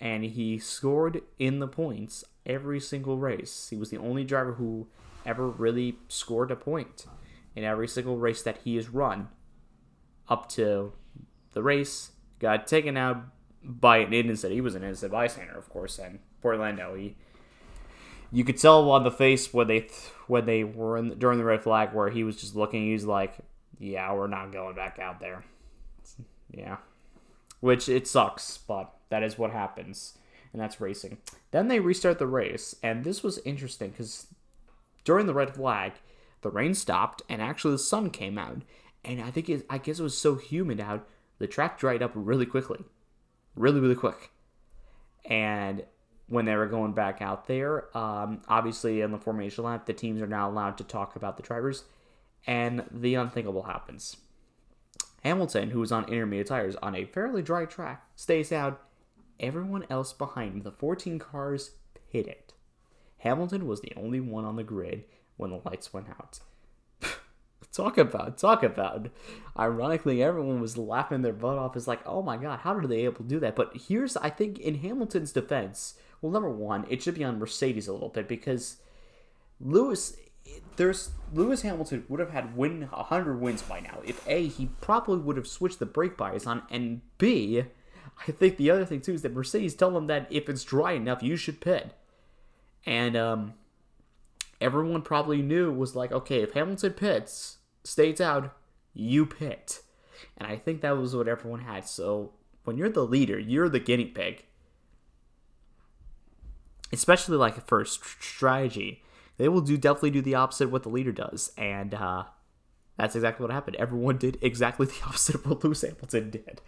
[0.00, 3.68] And he scored in the points every single race.
[3.68, 4.88] He was the only driver who
[5.26, 7.06] ever really scored a point
[7.54, 9.28] in every single race that he has run
[10.28, 10.92] up to
[11.52, 12.12] the race.
[12.38, 13.24] Got taken out
[13.62, 14.52] by an innocent.
[14.52, 16.94] He was an innocent bystander, of course, and poor Lando.
[16.94, 17.16] He,
[18.32, 19.88] you could tell on the face when they
[20.26, 22.86] when they were in, during the red flag where he was just looking.
[22.86, 23.34] He's like,
[23.78, 25.44] "Yeah, we're not going back out there."
[26.50, 26.78] Yeah,
[27.60, 30.18] which it sucks, but that is what happens,
[30.52, 31.18] and that's racing.
[31.50, 34.26] Then they restart the race, and this was interesting because
[35.04, 35.92] during the red flag,
[36.42, 38.62] the rain stopped, and actually the sun came out,
[39.04, 41.06] and I think it, I guess it was so humid out,
[41.38, 42.84] the track dried up really quickly,
[43.54, 44.30] really really quick,
[45.24, 45.84] and
[46.28, 50.22] when they were going back out there, um, obviously in the formation lap, the teams
[50.22, 51.84] are now allowed to talk about the drivers,
[52.46, 54.16] and the unthinkable happens.
[55.22, 58.80] Hamilton, who was on intermediate tires on a fairly dry track, stays out.
[59.38, 61.72] Everyone else behind him, the 14 cars,
[62.12, 62.52] pitted.
[63.18, 65.04] Hamilton was the only one on the grid
[65.36, 66.40] when the lights went out.
[67.72, 69.08] talk about, talk about.
[69.58, 71.76] Ironically, everyone was laughing their butt off.
[71.76, 73.56] It's like, oh my god, how did they able to do that?
[73.56, 77.88] But here's, I think, in Hamilton's defense, well, number one, it should be on Mercedes
[77.88, 78.76] a little bit because
[79.60, 80.16] Lewis,
[80.76, 83.98] there's Lewis Hamilton would have had win 100 wins by now.
[84.04, 87.64] If A, he probably would have switched the brake bias on, and B,
[88.26, 90.92] I think the other thing too is that Mercedes tell him that if it's dry
[90.92, 91.94] enough, you should pit.
[92.86, 93.54] And um,
[94.60, 98.56] everyone probably knew was like, okay, if Hamilton pits, stays out,
[98.94, 99.82] you pit.
[100.36, 101.86] And I think that was what everyone had.
[101.86, 102.32] So
[102.64, 104.44] when you're the leader, you're the guinea pig.
[106.92, 109.02] Especially like for strategy,
[109.40, 112.24] they will do definitely do the opposite of what the leader does, and uh,
[112.98, 113.76] that's exactly what happened.
[113.76, 116.60] Everyone did exactly the opposite of what Lewis Hamilton did.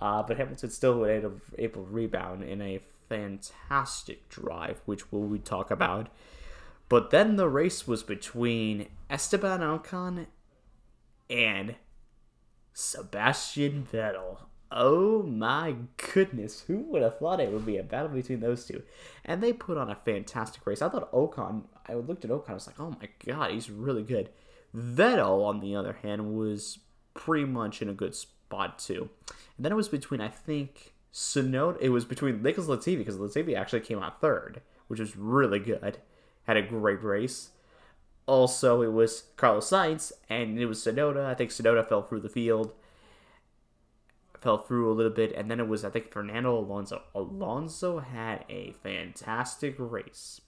[0.00, 2.80] Uh, but Hamilton still able, able to rebound in a
[3.10, 6.08] fantastic drive, which we'll we talk about.
[6.88, 10.28] But then the race was between Esteban Ocon
[11.28, 11.74] and
[12.72, 14.38] Sebastian Vettel.
[14.74, 15.74] Oh my
[16.14, 18.82] goodness, who would have thought it would be a battle between those two?
[19.24, 20.80] And they put on a fantastic race.
[20.80, 24.02] I thought Ocon, I looked at Ocon, I was like, oh my god, he's really
[24.02, 24.30] good.
[24.74, 26.78] Vettel, on the other hand, was
[27.12, 29.10] pretty much in a good spot too.
[29.56, 33.54] And then it was between, I think, Tsunoda, it was between Nicholas Latifi, because Latifi
[33.54, 35.98] actually came out third, which was really good.
[36.44, 37.50] Had a great race.
[38.24, 41.26] Also, it was Carlos Sainz, and it was Tsunoda.
[41.26, 42.72] I think Tsunoda fell through the field
[44.42, 47.02] fell through a little bit, and then it was I think Fernando Alonso.
[47.14, 50.40] Alonso had a fantastic race,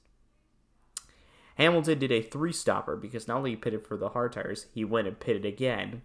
[1.56, 4.84] Hamilton did a three stopper because not only he pitted for the hard tires, he
[4.84, 6.02] went and pitted again.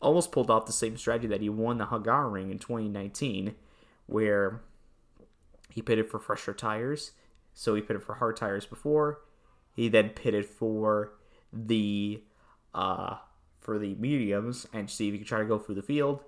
[0.00, 3.54] Almost pulled off the same strategy that he won the Hungaroring in 2019,
[4.06, 4.62] where
[5.70, 7.12] he pitted for fresher tires.
[7.54, 9.20] So he pitted for hard tires before.
[9.74, 11.12] He then pitted for
[11.52, 12.22] the
[12.74, 13.16] uh,
[13.60, 16.20] for the mediums and see if he could try to go through the field.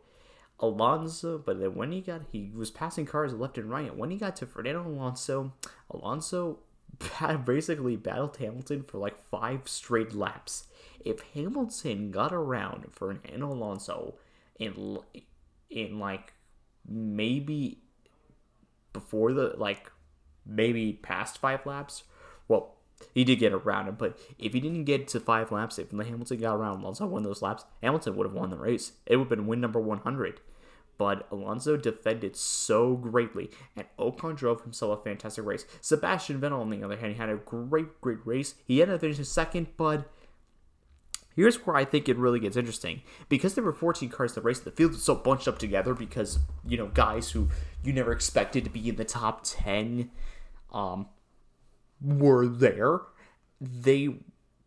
[0.61, 3.91] Alonso, but then when he got, he was passing cars left and right.
[3.91, 5.53] And when he got to Fernando Alonso,
[5.91, 6.61] Alonso
[7.45, 10.69] basically battled Hamilton for like five straight laps.
[11.05, 14.15] If Hamilton got around Fernando Alonso
[14.59, 14.99] in
[15.69, 16.33] in like
[16.89, 17.79] maybe
[18.93, 19.91] before the like
[20.47, 22.05] maybe past five laps,
[22.49, 22.74] well,
[23.13, 26.41] he did get around him, but if he didn't get to five laps, if Hamilton
[26.41, 28.93] got around Alonso won those laps, Hamilton would have won the race.
[29.07, 30.41] It would have been win number 100.
[30.97, 35.67] But Alonso defended so greatly, and Ocon drove himself a fantastic race.
[35.81, 38.55] Sebastian Vettel, on the other hand, he had a great, great race.
[38.65, 40.09] He ended up finishing second, but
[41.37, 43.03] Here's where I think it really gets interesting.
[43.29, 45.93] Because there were 14 cars in the race, the field was so bunched up together
[45.93, 47.49] because, you know, guys who
[47.83, 50.11] you never expected to be in the top 10
[50.73, 51.09] um,
[52.05, 53.01] were there,
[53.61, 54.17] they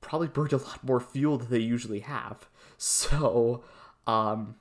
[0.01, 2.47] probably burned a lot more fuel than they usually have.
[2.79, 3.63] So,
[4.05, 4.55] um,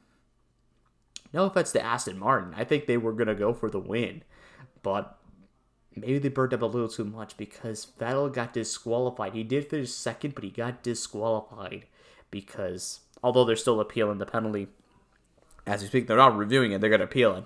[1.35, 4.23] no offense to Aston Martin, I think they were going to go for the win,
[4.83, 5.19] but
[5.95, 9.35] maybe they burned up a little too much because Vettel got disqualified.
[9.35, 11.85] He did finish second, but he got disqualified
[12.31, 14.69] because although they're still appealing the penalty
[15.67, 17.45] as we speak, they're not reviewing it, they're going to appeal it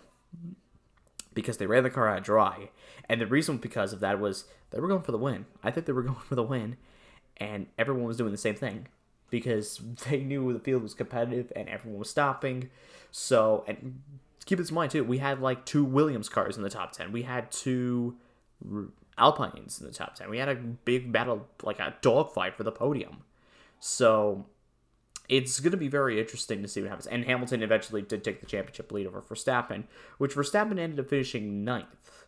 [1.32, 2.70] because they ran the car out dry.
[3.08, 5.46] And the reason because of that was they were going for the win.
[5.62, 6.76] I think they were going for the win,
[7.36, 8.88] and everyone was doing the same thing
[9.30, 12.70] because they knew the field was competitive and everyone was stopping.
[13.10, 14.00] So, and
[14.44, 17.12] keep this in mind too, we had like two Williams cars in the top 10.
[17.12, 18.16] We had two
[19.18, 20.30] Alpines in the top 10.
[20.30, 23.24] We had a big battle, like a dogfight for the podium.
[23.78, 24.46] So,
[25.30, 27.06] it's going to be very interesting to see what happens.
[27.06, 29.84] And Hamilton eventually did take the championship lead over Verstappen,
[30.18, 32.19] which Verstappen ended up finishing ninth.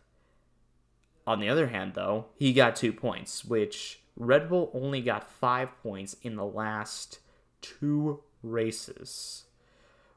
[1.25, 5.71] On the other hand, though, he got two points, which Red Bull only got five
[5.81, 7.19] points in the last
[7.61, 9.45] two races,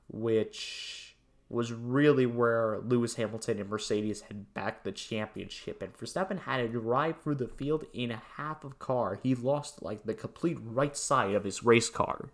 [0.08, 1.16] which
[1.48, 5.80] was really where Lewis Hamilton and Mercedes had backed the championship.
[5.80, 9.20] And Verstappen had to drive through the field in a half of car.
[9.22, 12.30] He lost like the complete right side of his race car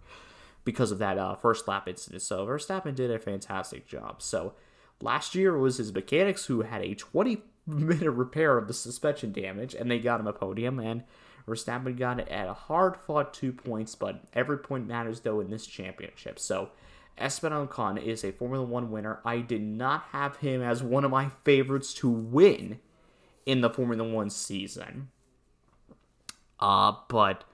[0.65, 2.23] because of that uh, first lap incident.
[2.23, 4.23] So Verstappen did a fantastic job.
[4.23, 4.55] So
[5.03, 9.75] last year was his mechanics who had a 20 minute repair of the suspension damage,
[9.75, 10.79] and they got him a podium.
[10.79, 11.05] And
[11.47, 15.51] Verstappen got it at a hard fought two points, but every point matters though in
[15.51, 16.39] this championship.
[16.39, 16.71] So
[17.19, 19.21] Esteban Ocon is a Formula One winner.
[19.25, 22.81] I did not have him as one of my favorites to win
[23.47, 25.09] in the Formula One season.
[26.59, 27.45] Uh, but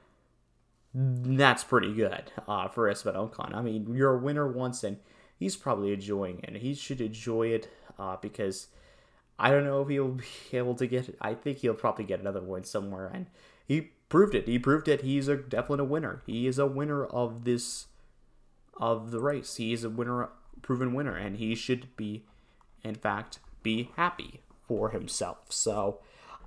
[0.94, 3.54] that's pretty good uh, for Esteban Ocon.
[3.54, 4.98] I mean, you're a winner once, and
[5.38, 6.56] he's probably enjoying it.
[6.56, 8.68] He should enjoy it uh, because
[9.38, 10.24] I don't know if he'll be
[10.56, 11.16] able to get it.
[11.20, 13.26] I think he'll probably get another win somewhere, and
[13.66, 14.46] he proved it.
[14.46, 15.02] He proved it.
[15.02, 16.22] He's a definitely a winner.
[16.26, 17.86] He is a winner of this
[18.76, 19.56] of the race.
[19.56, 20.30] He is a winner,
[20.62, 22.24] proven winner, and he should be,
[22.82, 25.38] in fact, be happy for himself.
[25.50, 26.00] So.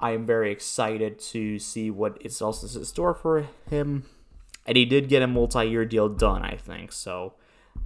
[0.04, 4.06] I am very excited to see what also in store for him
[4.66, 6.92] and he did get a multi-year deal done, I think.
[6.92, 7.34] So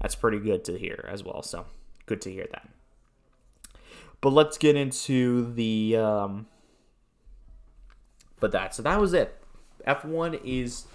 [0.01, 1.41] that's pretty good to hear as well.
[1.41, 1.65] So
[2.05, 2.69] good to hear that.
[4.25, 5.97] But let's get into the.
[5.97, 6.47] Um,
[8.39, 9.39] but that so that was it.
[9.87, 10.85] F1 is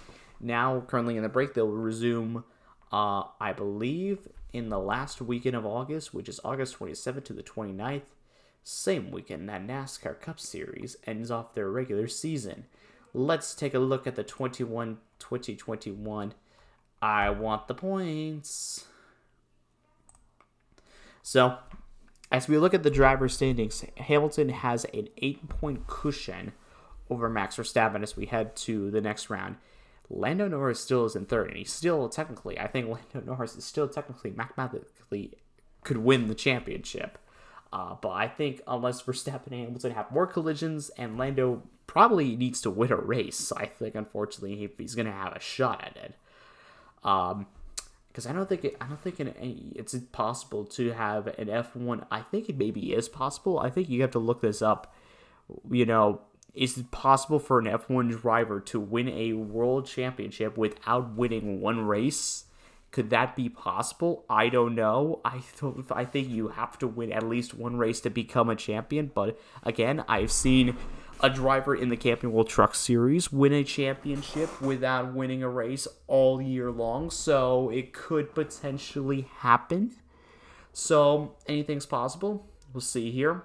[0.41, 1.53] now currently in the break.
[1.53, 2.43] They'll resume,
[2.91, 7.41] uh, I believe, in the last weekend of August, which is August 27th to the
[7.41, 8.01] 29th.
[8.65, 12.65] Same weekend that NASCAR Cup Series ends off their regular season
[13.13, 16.33] let's take a look at the 21 2021.
[17.01, 18.87] I want the points.
[21.23, 21.59] So,
[22.31, 26.53] as we look at the driver standings, Hamilton has an eight point cushion
[27.09, 29.57] over Max Verstappen as we head to the next round.
[30.09, 33.65] Lando Norris still is in third, and he's still technically, I think Lando Norris is
[33.65, 35.37] still technically, mathematically,
[35.83, 37.17] could win the championship.
[37.73, 42.61] Uh, but I think unless Verstappen and Hamilton have more collisions and Lando probably needs
[42.61, 46.15] to win a race, I think unfortunately he's gonna have a shot at it.
[47.03, 47.47] Um,
[48.11, 52.05] because I don't think it, I don't think it, it's possible to have an F1.
[52.11, 53.59] I think it maybe is possible.
[53.59, 54.93] I think you have to look this up.
[55.69, 56.21] You know,
[56.53, 61.85] is it possible for an F1 driver to win a world championship without winning one
[61.85, 62.45] race?
[62.91, 64.25] Could that be possible?
[64.29, 65.21] I don't know.
[65.23, 68.55] I th- I think you have to win at least one race to become a
[68.57, 69.09] champion.
[69.13, 70.75] But again, I've seen
[71.21, 75.87] a driver in the Camping World Truck Series win a championship without winning a race
[76.07, 77.09] all year long.
[77.09, 79.91] So it could potentially happen.
[80.73, 82.47] So anything's possible.
[82.73, 83.43] We'll see here.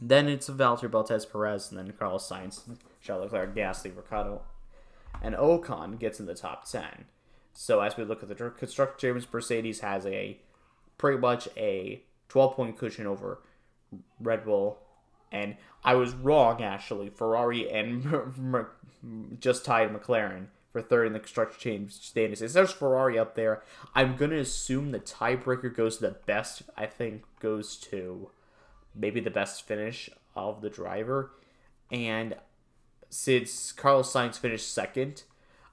[0.00, 2.60] Then it's Valtteri Bottas Perez, and then Carlos Sainz,
[3.02, 4.42] Charles Leclerc, Gasly, Ricciardo,
[5.20, 7.06] and Ocon gets in the top 10.
[7.52, 10.38] So as we look at the constructors, Mercedes has a
[10.98, 13.40] pretty much a 12 point cushion over
[14.20, 14.78] Red Bull.
[15.30, 17.10] And I was wrong, actually.
[17.10, 18.66] Ferrari and
[19.40, 22.38] just tied McLaren for third in the constructor change standings.
[22.38, 23.62] Says Ferrari up there.
[23.94, 28.30] I'm to assume the tiebreaker goes to the best, I think, goes to
[28.94, 31.32] maybe the best finish of the driver.
[31.90, 32.36] And
[33.10, 35.24] since Carlos Sainz finished second,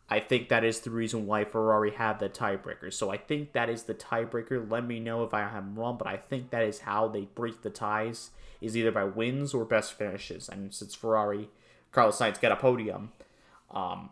[0.08, 2.94] I think that is the reason why Ferrari had the tiebreaker.
[2.94, 4.70] So I think that is the tiebreaker.
[4.70, 7.64] Let me know if I am wrong, but I think that is how they break
[7.64, 8.30] the ties
[8.62, 10.48] is either by wins or best finishes.
[10.48, 11.50] And since Ferrari,
[11.92, 13.14] Carlos Sainz got a podium,
[13.72, 14.12] um,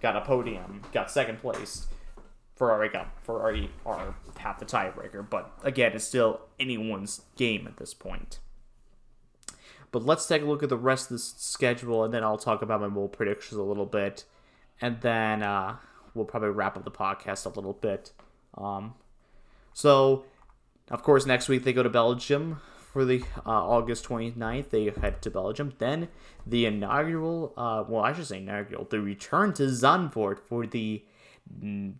[0.00, 1.86] got a podium, got second place.
[2.54, 7.94] Ferrari got Ferrari are half the tiebreaker, but again, it's still anyone's game at this
[7.94, 8.38] point.
[9.90, 12.62] But let's take a look at the rest of the schedule, and then I'll talk
[12.62, 14.24] about my bold predictions a little bit
[14.82, 15.76] and then uh,
[16.12, 18.12] we'll probably wrap up the podcast a little bit.
[18.58, 18.94] Um,
[19.72, 20.24] so,
[20.90, 22.60] of course, next week they go to Belgium
[22.92, 24.70] for the uh, August 29th.
[24.70, 25.72] They head to Belgium.
[25.78, 26.08] Then
[26.46, 31.04] the inaugural, uh, well, I should say inaugural, the return to Zandvoort for the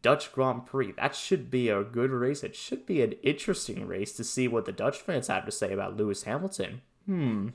[0.03, 0.93] Dutch Grand Prix.
[0.93, 2.43] That should be a good race.
[2.43, 5.73] It should be an interesting race to see what the Dutch fans have to say
[5.73, 6.83] about Lewis Hamilton.
[7.07, 7.49] Hmm.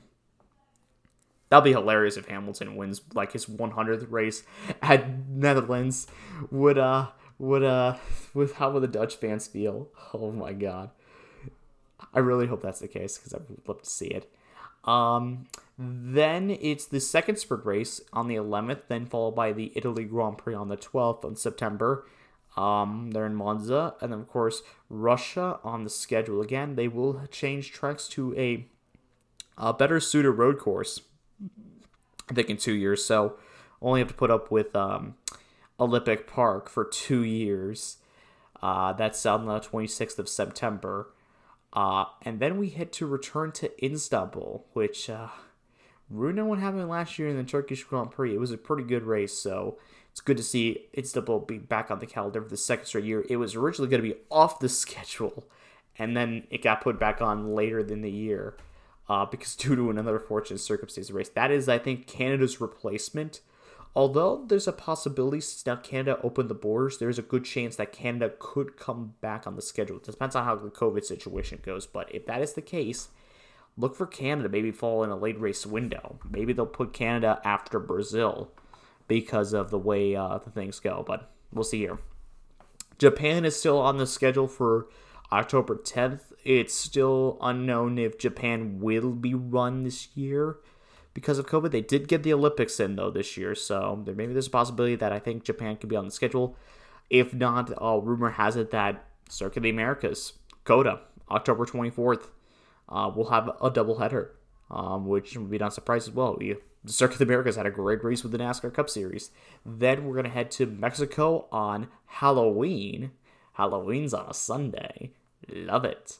[1.48, 4.42] That'll be hilarious if Hamilton wins like his 100th race
[4.82, 6.06] at Netherlands.
[6.50, 7.96] Would uh would uh
[8.34, 9.88] with how would the Dutch fans feel?
[10.12, 10.90] Oh my god.
[12.14, 14.32] I really hope that's the case because I would love to see it.
[14.84, 15.46] Um,
[15.78, 20.38] then it's the second sprint race on the 11th, then followed by the Italy Grand
[20.38, 22.06] Prix on the 12th of September.
[22.56, 26.74] Um, they're in Monza, and then of course Russia on the schedule again.
[26.76, 28.66] They will change tracks to a,
[29.56, 31.00] a better suited road course
[32.30, 33.04] I think in two years.
[33.04, 33.36] So
[33.80, 35.14] only have to put up with um,
[35.78, 37.98] Olympic Park for two years.
[38.60, 41.10] Uh, that's on the 26th of September.
[41.72, 45.28] Uh, and then we head to return to Istanbul, which uh,
[46.10, 48.34] ruined what happened last year in the Turkish Grand Prix.
[48.34, 49.78] It was a pretty good race, so
[50.10, 53.24] it's good to see Istanbul be back on the calendar for the second straight year.
[53.28, 55.44] It was originally going to be off the schedule,
[55.98, 58.56] and then it got put back on later than the year
[59.08, 61.28] uh, because due to another fortunate circumstance race.
[61.30, 63.40] That is, I think, Canada's replacement.
[63.94, 67.92] Although there's a possibility since now Canada opened the borders, there's a good chance that
[67.92, 69.96] Canada could come back on the schedule.
[69.96, 71.86] It depends on how the COVID situation goes.
[71.86, 73.08] But if that is the case,
[73.76, 76.18] look for Canada maybe fall in a late race window.
[76.28, 78.52] Maybe they'll put Canada after Brazil
[79.08, 81.02] because of the way uh, the things go.
[81.04, 81.98] But we'll see here.
[82.98, 84.88] Japan is still on the schedule for
[85.32, 90.58] October 10th it's still unknown if Japan will be run this year
[91.14, 91.70] because of COVID.
[91.70, 94.96] They did get the Olympics in though this year, so there maybe there's a possibility
[94.96, 96.56] that I think Japan could be on the schedule.
[97.10, 100.34] If not, uh, rumor has it that Circuit of the Americas,
[100.64, 102.28] COTA, October 24th,
[102.88, 104.30] uh, we'll have a doubleheader,
[104.70, 106.36] um, which would be not surprised as well.
[106.38, 109.30] We, the Circuit of the Americas had a great race with the NASCAR Cup Series.
[109.66, 113.10] Then we're gonna head to Mexico on Halloween.
[113.54, 115.12] Halloween's on a Sunday.
[115.50, 116.18] Love it.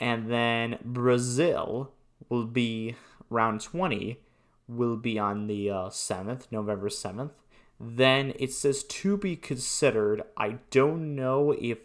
[0.00, 1.92] And then Brazil
[2.30, 2.96] will be
[3.28, 4.18] round 20,
[4.66, 7.30] will be on the uh, 7th, November 7th.
[7.78, 10.22] Then it says to be considered.
[10.36, 11.78] I don't know if.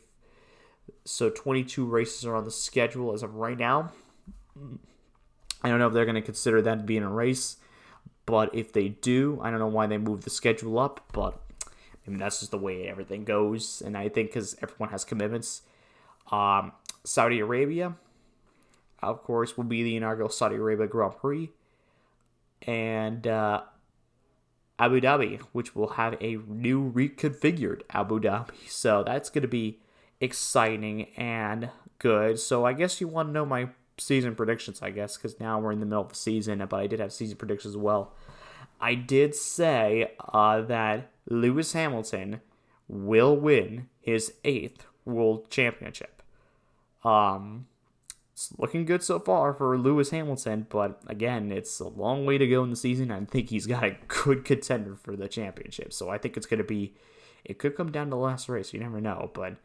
[1.03, 3.91] So 22 races are on the schedule as of right now.
[5.61, 7.57] I don't know if they're going to consider that being a race.
[8.25, 11.05] But if they do, I don't know why they moved the schedule up.
[11.13, 11.39] But
[12.05, 13.81] I mean, that's just the way everything goes.
[13.85, 15.61] And I think because everyone has commitments.
[16.31, 16.71] Um,
[17.03, 17.95] Saudi Arabia,
[19.01, 21.51] of course, will be the inaugural Saudi Arabia Grand Prix.
[22.61, 23.63] And uh,
[24.79, 28.69] Abu Dhabi, which will have a new reconfigured Abu Dhabi.
[28.69, 29.79] So that's going to be
[30.19, 31.69] exciting and
[31.99, 32.39] good.
[32.39, 35.71] So I guess you want to know my season predictions, I guess, because now we're
[35.71, 38.13] in the middle of the season, but I did have season predictions as well.
[38.81, 42.41] I did say uh, that Lewis Hamilton
[42.87, 46.21] will win his eighth world championship.
[47.03, 47.67] Um,
[48.35, 52.45] it's looking good so far for Lewis Hamilton, but again, it's a long way to
[52.45, 53.09] go in the season.
[53.09, 55.93] I think he's got a good contender for the championship.
[55.93, 56.95] So I think it's going to be,
[57.45, 58.73] it could come down to the last race.
[58.73, 59.31] You never know.
[59.33, 59.55] But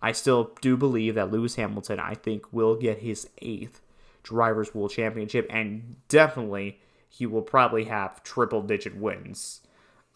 [0.00, 3.80] I still do believe that Lewis Hamilton, I think, will get his eighth
[4.22, 6.78] Drivers' World Championship and definitely
[7.08, 9.62] he will probably have triple digit wins.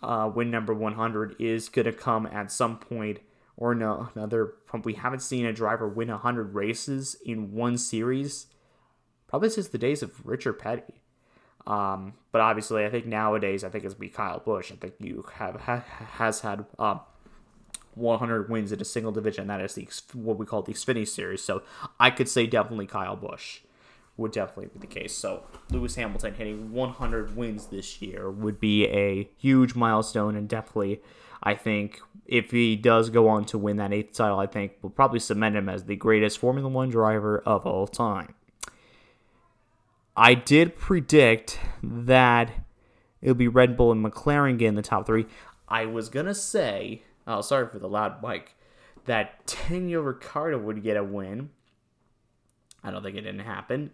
[0.00, 3.18] Uh, win number 100 is going to come at some point
[3.56, 4.54] or no another.
[4.82, 8.46] We haven't seen a driver win 100 races in one series
[9.28, 11.00] probably since the days of Richard Petty.
[11.66, 14.70] Um, but obviously, I think nowadays, I think it's be Kyle Busch.
[14.70, 15.82] I think you have ha,
[16.18, 17.00] has had um,
[17.94, 19.46] 100 wins in a single division.
[19.46, 21.42] That is the what we call the Xfinity Series.
[21.42, 21.62] So
[21.98, 23.60] I could say definitely Kyle Busch
[24.16, 25.12] would definitely be the case.
[25.14, 31.00] So Lewis Hamilton hitting 100 wins this year would be a huge milestone, and definitely,
[31.44, 34.90] I think if he does go on to win that eighth title, I think will
[34.90, 38.34] probably cement him as the greatest Formula One driver of all time.
[40.16, 42.50] I did predict that
[43.20, 45.26] it'll be Red Bull and McLaren getting the top three.
[45.68, 48.54] I was gonna say, oh, sorry for the loud mic,
[49.04, 51.50] that Daniel Ricciardo would get a win.
[52.82, 53.90] I don't think it didn't happen.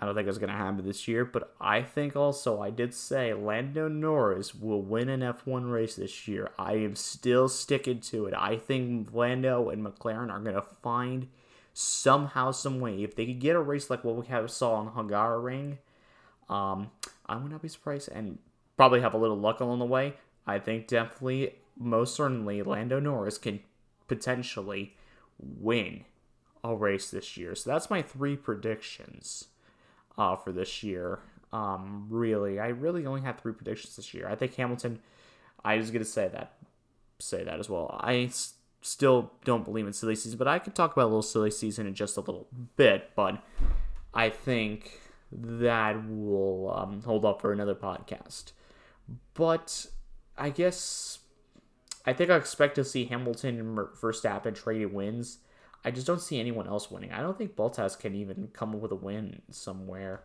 [0.00, 2.94] I don't think it's going to happen this year, but I think also I did
[2.94, 6.50] say Lando Norris will win an F1 race this year.
[6.56, 8.34] I am still sticking to it.
[8.36, 11.26] I think Lando and McLaren are going to find
[11.74, 14.92] somehow, some way, if they could get a race like what we have saw on
[14.92, 15.78] Hungaroring,
[16.48, 16.92] um,
[17.26, 18.38] I would not be surprised, and
[18.76, 20.14] probably have a little luck along the way.
[20.46, 23.60] I think definitely, most certainly, Lando Norris can
[24.06, 24.96] potentially
[25.38, 26.04] win
[26.62, 27.56] a race this year.
[27.56, 29.46] So that's my three predictions
[30.18, 31.20] uh, for this year.
[31.52, 34.28] Um, really, I really only had three predictions this year.
[34.28, 34.98] I think Hamilton.
[35.64, 36.52] I was gonna say that,
[37.18, 37.98] say that as well.
[38.00, 38.30] I
[38.82, 41.86] still don't believe in silly season, but I could talk about a little silly season
[41.86, 43.10] in just a little bit.
[43.16, 43.42] But
[44.12, 45.00] I think
[45.32, 48.52] that will um, hold up for another podcast.
[49.34, 49.86] But
[50.36, 51.18] I guess
[52.04, 55.38] I think I expect to see Hamilton and Verstappen traded wins.
[55.84, 57.12] I just don't see anyone else winning.
[57.12, 60.22] I don't think Bottas can even come up with a win somewhere.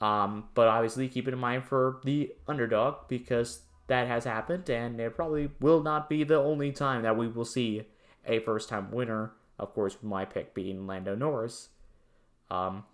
[0.00, 5.00] Um, but obviously, keep it in mind for the underdog because that has happened, and
[5.00, 7.84] it probably will not be the only time that we will see
[8.26, 9.32] a first time winner.
[9.58, 11.70] Of course, my pick being Lando Norris,
[12.50, 12.84] um,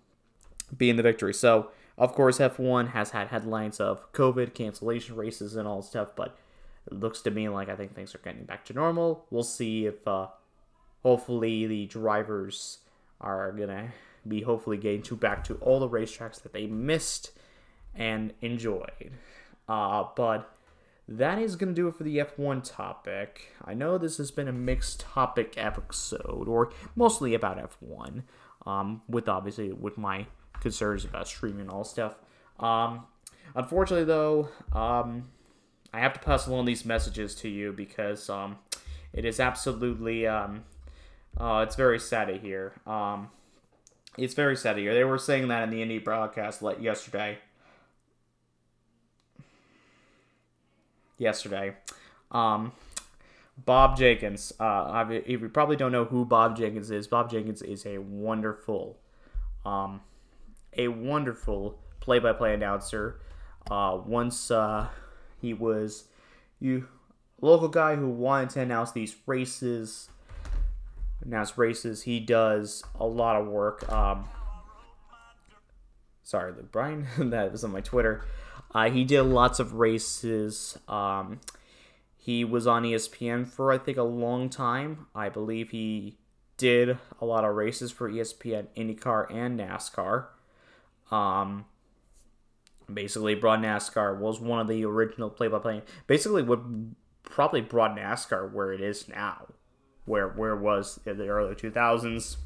[0.77, 1.35] being the victory.
[1.35, 6.37] So, of course, F1 has had headlines of COVID, cancellation races, and all stuff, but
[6.87, 9.27] it looks to me like I think things are getting back to normal.
[9.31, 10.29] We'll see if, uh,
[11.03, 12.79] hopefully, the drivers
[13.21, 13.93] are gonna
[14.27, 17.33] be hopefully getting to back to all the racetracks that they missed
[17.95, 19.13] and enjoyed.
[19.69, 20.53] Uh, but
[21.09, 23.53] that is to do it for the F1 topic.
[23.65, 28.23] I know this has been a mixed topic episode, or mostly about F1,
[28.67, 30.27] um, with obviously with my
[30.61, 32.15] concerns about streaming and all stuff.
[32.61, 33.07] Um,
[33.55, 35.29] unfortunately, though, um,
[35.93, 38.59] I have to pass along these messages to you because um,
[39.13, 40.65] it is absolutely um,
[41.39, 42.73] uh, it's very sad to hear.
[42.87, 43.31] Um,
[44.19, 44.95] it's very sad to hear.
[44.95, 47.39] They were saying that in the Indy broadcast yesterday.
[51.23, 51.75] yesterday.
[52.31, 52.73] Um,
[53.57, 54.53] Bob Jenkins.
[54.59, 58.99] Uh, if you probably don't know who Bob Jenkins is, Bob Jenkins is a wonderful,
[59.65, 60.01] um,
[60.77, 63.21] a wonderful play-by-play announcer.
[63.71, 64.89] Uh, once uh,
[65.41, 66.05] he was
[66.59, 66.89] you
[67.41, 70.09] local guy who wanted to announce these races,
[71.25, 72.03] announce races.
[72.03, 73.91] He does a lot of work.
[73.93, 74.29] Um,
[76.23, 78.25] sorry, Brian, that was on my Twitter.
[78.75, 80.79] Uh, he did lots of races.
[80.89, 81.41] Um,
[82.17, 85.07] he was on ESPN for I think a long time.
[85.15, 86.19] I believe he
[86.57, 90.27] did a lot of races for ESPN, IndyCar, and NASCAR.
[91.11, 91.67] Um,
[92.93, 95.83] basically, brought NASCAR was one of the original play-by-play.
[96.07, 96.61] Basically, what
[97.25, 99.49] probably brought NASCAR where it is now,
[100.05, 102.39] where where was in the early two thousands.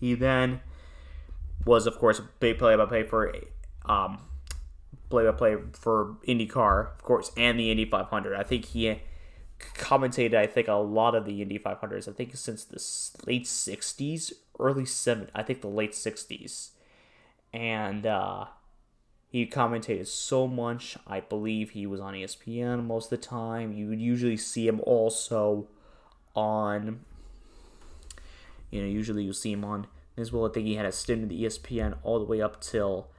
[0.00, 0.60] He then
[1.64, 3.34] was, of course, big play-by-play for
[3.86, 4.20] um,
[5.08, 8.34] play by play for IndyCar, of course, and the Indy 500.
[8.34, 9.00] I think he
[9.58, 12.08] commentated, I think, a lot of the Indy 500s.
[12.08, 12.80] I think since the
[13.30, 16.70] late 60s, early 70s, I think the late 60s.
[17.52, 18.46] And uh,
[19.30, 20.96] he commentated so much.
[21.06, 23.72] I believe he was on ESPN most of the time.
[23.72, 25.68] You would usually see him also
[26.38, 27.00] on,
[28.70, 29.86] you know, usually you see him on
[30.16, 30.46] as well.
[30.46, 33.10] I think he had a stint in the ESPN all the way up till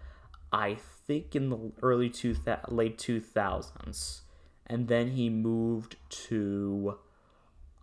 [0.51, 2.35] I think in the early two
[2.67, 4.21] late 2000s
[4.67, 6.99] and then he moved to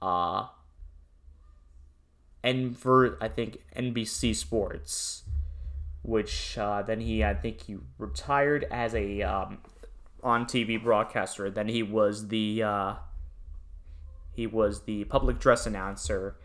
[0.00, 0.46] uh
[2.44, 5.24] and for I think NBC Sports
[6.06, 9.58] which uh, then he I think he retired as a um,
[10.22, 11.50] on TV broadcaster.
[11.50, 12.94] Then he was the uh,
[14.36, 16.36] he was the public dress announcer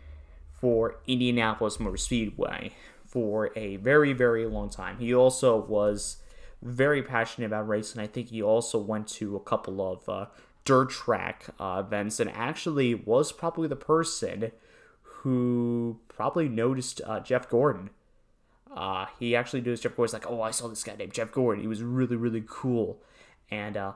[0.52, 2.72] for Indianapolis Motor Speedway
[3.04, 6.22] for a very very long time he also was
[6.62, 8.00] very passionate about racing.
[8.00, 10.26] I think he also went to a couple of uh,
[10.64, 14.52] dirt track uh, events and actually was probably the person
[15.02, 17.90] who probably noticed uh, Jeff Gordon.
[18.74, 21.62] Uh, he actually noticed Jeff Gordon's like, oh, I saw this guy named Jeff Gordon.
[21.62, 23.02] He was really, really cool.
[23.50, 23.92] And uh,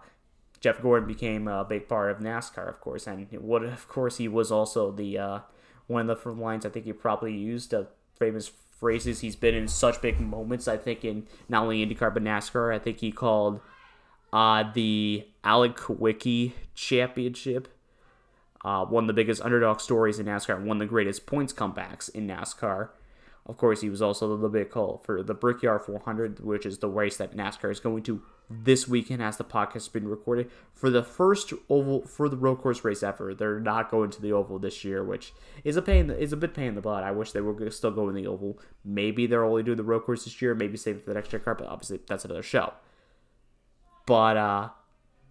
[0.61, 3.07] Jeff Gordon became a big part of NASCAR, of course.
[3.07, 5.39] And what, of course, he was also the uh,
[5.87, 7.89] one of the front lines I think he probably used a
[8.19, 9.21] famous phrases.
[9.21, 12.75] He's been in such big moments, I think, in not only IndyCar but NASCAR.
[12.75, 13.61] I think he called
[14.33, 17.69] uh, the Alex Kulwicki Championship
[18.67, 22.13] uh, one of the biggest underdog stories in NASCAR, one of the greatest points comebacks
[22.13, 22.89] in NASCAR.
[23.47, 26.89] Of course, he was also the big call for the Brickyard 400, which is the
[26.89, 30.89] race that NASCAR is going to this weekend as the podcast has been recorded for
[30.89, 33.35] the first oval for the road course race ever.
[33.35, 35.33] They're not going to the oval this year, which
[35.65, 36.11] is a pain.
[36.11, 37.03] Is a bit pain in the butt.
[37.03, 38.59] I wish they were still going the oval.
[38.85, 40.55] Maybe they're only doing the road course this year.
[40.55, 42.75] Maybe save it for the next year car, but obviously that's another show.
[44.07, 44.69] But uh,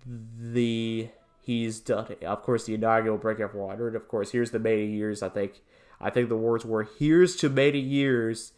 [0.05, 1.09] the
[1.41, 2.16] he's done.
[2.22, 3.95] Of course, the inaugural Brickyard 400.
[3.95, 5.24] Of course, here's the many years.
[5.24, 5.61] I think.
[6.01, 8.51] I think the words were "Here's to many years."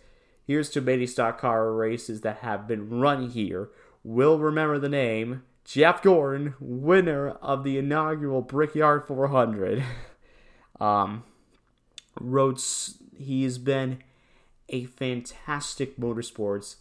[0.48, 3.70] Here's to many stock car races that have been run here
[4.08, 9.84] will remember the name Jeff Gordon, winner of the inaugural Brickyard 400.
[10.80, 11.24] um,
[12.20, 14.00] Rhodes, he's been
[14.70, 16.78] a fantastic motorsports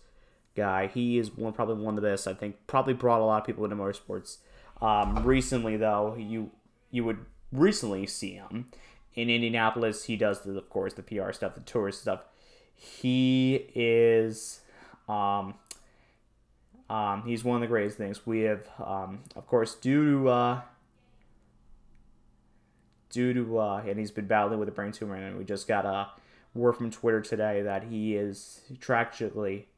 [0.54, 0.86] guy.
[0.86, 2.28] He is one probably one of the best.
[2.28, 4.38] I think probably brought a lot of people into motorsports.
[4.80, 6.52] Um, recently, though, you
[6.92, 8.68] you would recently see him
[9.14, 10.04] in Indianapolis.
[10.04, 12.20] He does, the, of course, the PR stuff, the tourist stuff.
[12.74, 14.60] He is
[15.08, 15.54] um,
[16.88, 18.26] um, he's one of the greatest things.
[18.26, 20.60] We have, um, of course, due to uh,
[23.10, 25.84] due to uh, and he's been battling with a brain tumor, and we just got
[25.84, 26.08] a
[26.54, 29.68] word from Twitter today that he is tragically,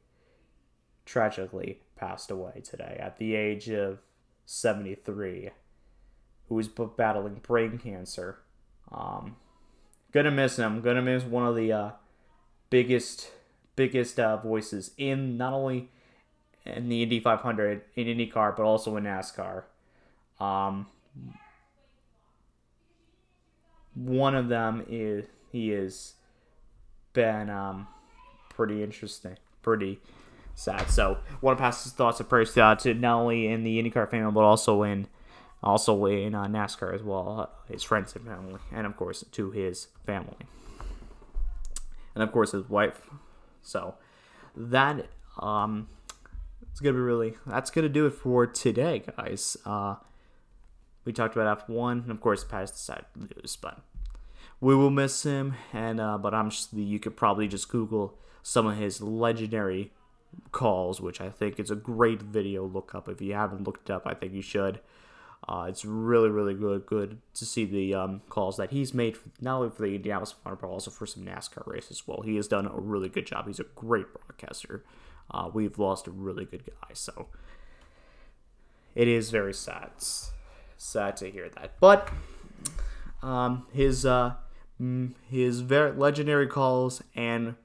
[1.05, 3.99] tragically passed away today at the age of
[4.45, 5.49] seventy three.
[6.47, 8.39] Who is battling brain cancer.
[8.91, 9.35] Um,
[10.11, 10.81] gonna miss him.
[10.81, 11.91] Gonna miss one of the uh,
[12.71, 13.31] biggest
[13.75, 15.89] biggest uh, voices in not only
[16.75, 19.63] in the Indy 500 in IndyCar, but also in NASCAR.
[20.39, 20.87] Um,
[23.93, 26.13] one of them is he has
[27.13, 27.87] been um,
[28.49, 29.99] pretty interesting, pretty
[30.55, 30.89] sad.
[30.89, 34.09] So, want to pass his thoughts of praise to, to not only in the IndyCar
[34.09, 35.07] family, but also in
[35.61, 39.51] also in uh, NASCAR as well, uh, his friends and family, and of course to
[39.51, 40.37] his family,
[42.15, 43.01] and of course his wife.
[43.61, 43.95] So
[44.55, 45.07] that
[45.39, 45.87] um,
[46.71, 47.35] it's gonna be really.
[47.45, 49.57] That's gonna do it for today, guys.
[49.65, 49.95] Uh,
[51.05, 53.79] we talked about F1, and of course, Pat's decided to lose, but
[54.61, 55.55] we will miss him.
[55.73, 59.91] And uh, but I'm just you could probably just Google some of his legendary
[60.51, 63.09] calls, which I think is a great video look up.
[63.09, 64.79] If you haven't looked it up, I think you should.
[65.47, 66.85] Uh, it's really, really good.
[66.85, 70.33] Good to see the um, calls that he's made, for, not only for the Indianapolis
[70.33, 71.91] 500, but also for some NASCAR races.
[71.91, 73.47] As well, he has done a really good job.
[73.47, 74.83] He's a great broadcaster
[75.31, 76.93] uh, we've lost a really good guy.
[76.93, 77.27] So
[78.95, 79.91] it is very sad.
[79.95, 80.31] It's
[80.77, 81.79] sad to hear that.
[81.79, 82.09] But
[83.21, 84.33] um, his uh,
[85.29, 87.55] his very legendary calls and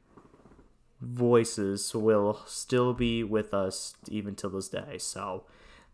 [1.01, 4.99] voices will still be with us even till this day.
[4.99, 5.45] So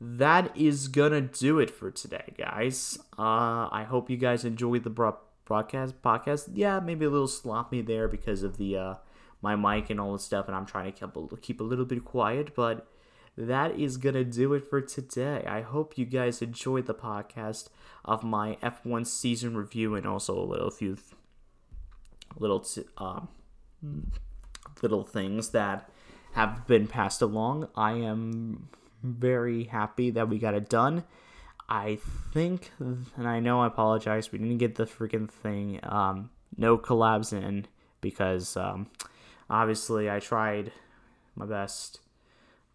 [0.00, 2.98] that is gonna do it for today, guys.
[3.18, 5.12] Uh, I hope you guys enjoyed the
[5.44, 6.48] broadcast podcast.
[6.54, 8.94] Yeah, maybe a little sloppy there because of the uh,
[9.42, 11.84] my mic and all the stuff, and I'm trying to keep a, keep a little
[11.84, 12.86] bit quiet, but
[13.36, 15.44] that is gonna do it for today.
[15.48, 17.68] I hope you guys enjoyed the podcast
[18.04, 20.96] of my F1 season review and also a little few
[22.38, 22.64] little
[22.98, 23.28] um,
[24.82, 25.90] little things that
[26.32, 27.68] have been passed along.
[27.74, 28.68] I am
[29.02, 31.04] very happy that we got it done.
[31.68, 31.98] I
[32.32, 37.32] think, and I know I apologize, we didn't get the freaking thing, um, no collabs
[37.32, 37.66] in
[38.00, 38.88] because um,
[39.50, 40.70] Obviously, I tried
[41.34, 42.00] my best,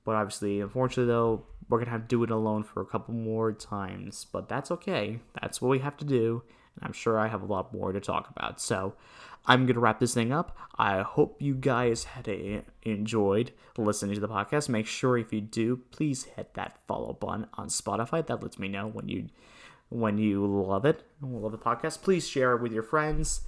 [0.03, 3.53] but obviously, unfortunately, though, we're gonna have to do it alone for a couple more
[3.53, 4.25] times.
[4.31, 5.19] But that's okay.
[5.41, 6.43] That's what we have to do.
[6.75, 8.59] And I'm sure I have a lot more to talk about.
[8.59, 8.93] So
[9.45, 10.57] I'm gonna wrap this thing up.
[10.77, 14.67] I hope you guys had a, enjoyed listening to the podcast.
[14.67, 18.25] Make sure if you do, please hit that follow button on Spotify.
[18.25, 19.27] That lets me know when you
[19.89, 22.01] when you love it, love the podcast.
[22.01, 23.41] Please share it with your friends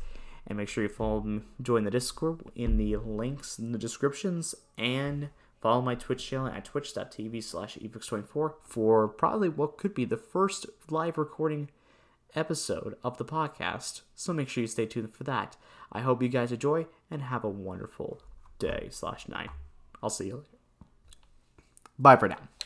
[0.48, 5.30] and make sure you follow join the Discord in the links in the descriptions, and
[5.62, 10.66] follow my Twitch channel at twitch.tv slash evigs24 for probably what could be the first
[10.90, 11.70] live recording
[12.36, 14.02] episode of the podcast.
[14.16, 15.58] So make sure you stay tuned for that.
[15.92, 18.22] I hope you guys enjoy and have a wonderful
[18.60, 19.50] day slash night.
[20.02, 20.48] I'll see you later.
[21.98, 22.57] Bye for now.